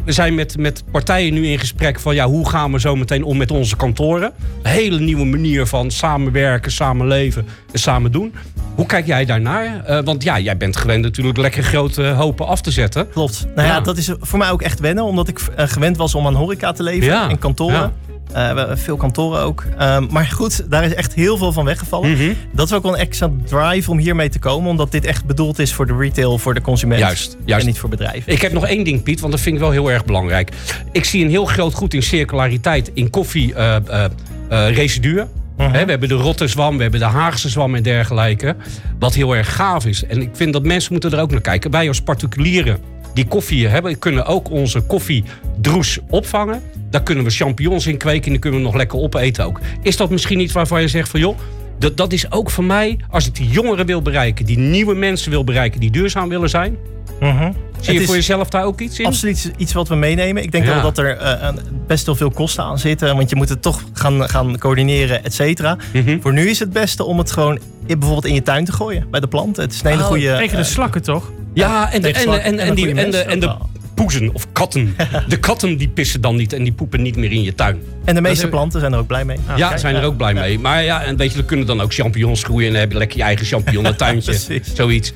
we 0.06 0.12
zijn 0.12 0.36
met, 0.36 0.58
met 0.58 0.84
partijen 0.92 1.34
nu 1.34 1.48
in 1.48 1.60
gesprek 1.60 2.00
van 2.00 2.16
ja, 2.16 2.26
hoe 2.26 2.50
gaan 2.50 2.72
we 2.72 2.80
zo 2.80 2.96
meteen 2.96 3.24
om 3.24 3.38
met 3.38 3.52
onze 3.52 3.76
kantoren. 3.76 4.32
Een 4.64 4.72
hele 4.72 5.00
nieuwe 5.00 5.26
manier 5.26 5.66
van 5.66 5.92
samenwerken, 5.92 6.72
samenleven 6.72 7.46
en 7.72 7.80
samen 7.80 8.12
doen. 8.12 8.34
Hoe 8.76 8.86
kijk 8.86 9.06
jij 9.06 9.26
daarnaar? 9.26 9.90
Uh, 9.90 10.00
want 10.04 10.24
ja, 10.24 10.40
jij 10.40 10.58
bent 10.58 10.78
gewend 10.78 11.02
natuurlijk 11.02 11.38
lekker 11.38 11.64
grote 11.64 12.04
hopen 12.04 12.48
af 12.48 12.62
te 12.62 12.72
zetten. 12.72 13.10
Klopt. 13.10 13.48
Nou 13.56 13.68
ja, 13.68 13.80
dat 13.80 13.98
is 13.98 14.12
voor 14.20 14.40
mij 14.40 14.52
ook 14.52 14.62
echt 14.62 14.80
wennen, 14.80 15.04
omdat 15.04 15.28
ik 15.28 15.40
uh, 15.40 15.68
gewend 15.68 15.98
was 15.98 16.16
om 16.16 16.28
aan 16.28 16.36
horeca 16.36 16.72
te 16.72 16.84
leven 16.84 17.30
en 17.30 17.40
kantoren. 17.40 17.94
Uh, 18.32 18.52
we 18.52 18.60
hebben 18.60 18.78
veel 18.78 18.98
kantoren 18.98 19.42
ook. 19.42 19.66
Um, 19.82 20.08
maar 20.12 20.26
goed, 20.26 20.70
daar 20.70 20.84
is 20.84 20.94
echt 20.94 21.14
heel 21.14 21.38
veel 21.38 21.52
van 21.52 21.66
weggevallen. 21.66 22.10
Mm 22.10 22.16
-hmm. 22.16 22.36
Dat 22.52 22.68
is 22.68 22.74
ook 22.74 22.84
wel 22.84 22.94
een 22.94 23.00
extra 23.00 23.32
drive 23.46 23.92
om 23.92 23.98
hiermee 23.98 24.30
te 24.30 24.40
komen. 24.40 24.70
Omdat 24.70 24.92
dit 24.92 25.06
echt 25.06 25.26
bedoeld 25.26 25.60
is 25.60 25.74
voor 25.74 25.88
de 25.88 25.98
retail, 25.98 26.38
voor 26.38 26.54
de 26.54 26.62
consument. 26.62 27.00
Juist, 27.00 27.38
juist. 27.46 27.62
En 27.62 27.68
niet 27.72 27.80
voor 27.80 27.90
bedrijven. 27.90 28.32
Ik 28.32 28.42
heb 28.42 28.52
nog 28.54 28.68
één 28.68 28.84
ding, 28.84 29.04
Piet, 29.04 29.20
want 29.20 29.32
dat 29.32 29.42
vind 29.42 29.56
ik 29.56 29.62
wel 29.62 29.72
heel 29.72 29.92
erg 29.92 30.06
belangrijk. 30.06 30.52
Ik 30.92 31.06
zie 31.06 31.24
een 31.24 31.30
heel 31.30 31.46
groot 31.46 31.74
goed 31.74 31.94
in 31.94 32.04
circulariteit 32.04 32.92
in 32.94 33.10
koffie 33.10 33.54
uh, 33.54 33.76
uh, 33.90 34.76
residuen. 34.76 35.30
Uh 35.58 35.66
-huh. 35.66 35.84
we 35.84 35.92
hebben 35.92 36.10
de 36.10 36.16
rotte 36.16 36.48
zwam, 36.48 36.76
we 36.76 36.82
hebben 36.82 37.00
de 37.00 37.06
Haagse 37.06 37.50
zwam 37.50 37.76
en 37.76 37.84
dergelijke. 37.84 38.56
Wat 39.00 39.14
heel 39.14 39.36
erg 39.36 39.56
gaaf 39.56 39.86
is. 39.86 40.06
En 40.06 40.22
ik 40.22 40.30
vind 40.34 40.54
dat 40.54 40.64
mensen 40.64 40.92
moeten 40.92 41.12
er 41.12 41.20
ook 41.20 41.32
naar 41.32 41.42
kijken. 41.42 41.72
Wij 41.72 41.88
als 41.88 42.02
particulieren 42.02 42.78
die 43.14 43.26
koffie 43.28 43.68
hebben, 43.68 44.00
kunnen 44.00 44.26
ook 44.26 44.50
onze 44.50 44.82
koffiedroes 44.82 46.00
opvangen. 46.10 46.62
Daar 46.90 47.04
kunnen 47.04 47.24
we 47.24 47.30
champignons 47.30 47.88
in 47.88 47.98
kweken 47.98 48.26
en 48.26 48.32
die 48.32 48.40
kunnen 48.40 48.60
we 48.60 48.66
nog 48.66 48.76
lekker 48.76 49.00
opeten 49.00 49.46
ook. 49.46 49.60
Is 49.82 49.98
dat 49.98 50.10
misschien 50.10 50.40
iets 50.40 50.54
waarvan 50.54 50.82
je 50.82 50.88
zegt 50.88 51.10
van 51.10 51.20
joh, 51.20 51.38
dat, 51.80 51.98
dat 51.98 52.14
is 52.14 52.32
ook 52.32 52.50
voor 52.50 52.64
mij, 52.64 52.98
als 53.10 53.28
ik 53.28 53.36
die 53.36 53.50
jongeren 53.50 53.86
wil 53.86 54.02
bereiken, 54.02 54.46
die 54.46 54.58
nieuwe 54.58 54.96
mensen 54.96 55.32
wil 55.32 55.44
bereiken, 55.44 55.80
die 55.80 55.92
duurzaam 55.92 56.30
willen 56.30 56.50
zijn. 56.50 56.78
Uh 57.22 57.50
Zie 57.80 57.94
je 57.94 58.06
voor 58.06 58.16
jezelf 58.16 58.50
daar 58.50 58.64
ook 58.64 58.80
iets 58.80 59.00
in? 59.00 59.06
Absoluut 59.06 59.52
iets 59.58 59.74
wat 59.74 59.88
we 59.88 59.96
meenemen. 59.96 60.44
Ik 60.44 60.52
denk 60.52 60.66
wel 60.66 60.82
dat 60.82 60.98
er 60.98 61.22
uh, 61.22 61.50
best 61.88 62.06
wel 62.06 62.16
veel 62.16 62.32
kosten 62.32 62.64
aan 62.64 62.80
zitten. 62.80 63.16
Want 63.16 63.30
je 63.30 63.36
moet 63.36 63.50
het 63.50 63.62
toch 63.62 63.84
gaan, 63.94 64.30
gaan 64.30 64.58
coördineren, 64.58 65.24
et 65.24 65.34
cetera. 65.34 65.78
Mhm. 65.94 66.20
Voor 66.20 66.34
nu 66.34 66.50
is 66.50 66.60
het 66.60 66.74
beste 66.74 67.04
om 67.04 67.18
het 67.18 67.32
gewoon 67.32 67.60
bijvoorbeeld 67.98 68.26
in 68.26 68.34
je 68.34 68.42
tuin 68.42 68.66
te 68.66 68.72
gooien. 68.72 69.08
Bij 69.12 69.20
de 69.20 69.28
planten. 69.28 69.64
Het 69.64 69.74
is 69.74 69.82
een 69.84 69.90
hele 69.90 70.02
oh, 70.02 70.08
goede... 70.08 70.38
Tegen 70.38 70.58
de 70.58 70.64
slakken 70.64 71.02
toch? 71.02 71.32
Ja, 71.54 71.92
en, 71.92 72.02
de, 72.02 72.12
en, 72.12 72.42
en, 72.44 72.60
en, 72.60 72.76
die, 72.76 72.94
en, 72.94 73.12
de, 73.12 73.18
en 73.18 73.40
de 73.40 73.56
poezen 73.96 74.34
of 74.34 74.52
katten. 74.52 74.96
De 75.28 75.40
katten 75.40 75.78
die 75.78 75.88
pissen 75.88 76.22
dan 76.22 76.36
niet 76.36 76.54
en 76.54 76.64
die 76.64 76.74
poepen 76.74 77.02
niet 77.02 77.16
meer 77.16 77.32
in 77.32 77.44
je 77.44 77.56
tuin. 77.56 77.82
En 78.06 78.16
de 78.16 78.22
meeste 78.22 78.48
planten 78.48 78.80
zijn 78.80 78.94
er 78.94 79.00
ook 79.00 79.08
blij 79.08 79.26
mee. 79.26 79.38
ja, 79.56 79.78
zijn 79.78 79.96
er 79.96 80.04
ook 80.04 80.18
blij 80.18 80.34
mee. 80.34 80.60
Maar 80.60 80.84
ja, 80.84 81.04
en 81.04 81.18
weet 81.18 81.32
je, 81.32 81.38
er 81.38 81.46
kunnen 81.46 81.66
dan 81.66 81.82
ook 81.82 81.94
champignons 81.94 82.44
groeien 82.44 82.68
en 82.68 82.72
dan 82.72 82.82
heb 82.82 82.92
je 82.92 82.98
lekker 82.98 83.18
je 83.18 83.24
eigen 83.24 83.46
champignonnentuintje. 83.46 84.62
Zoiets. 84.76 85.14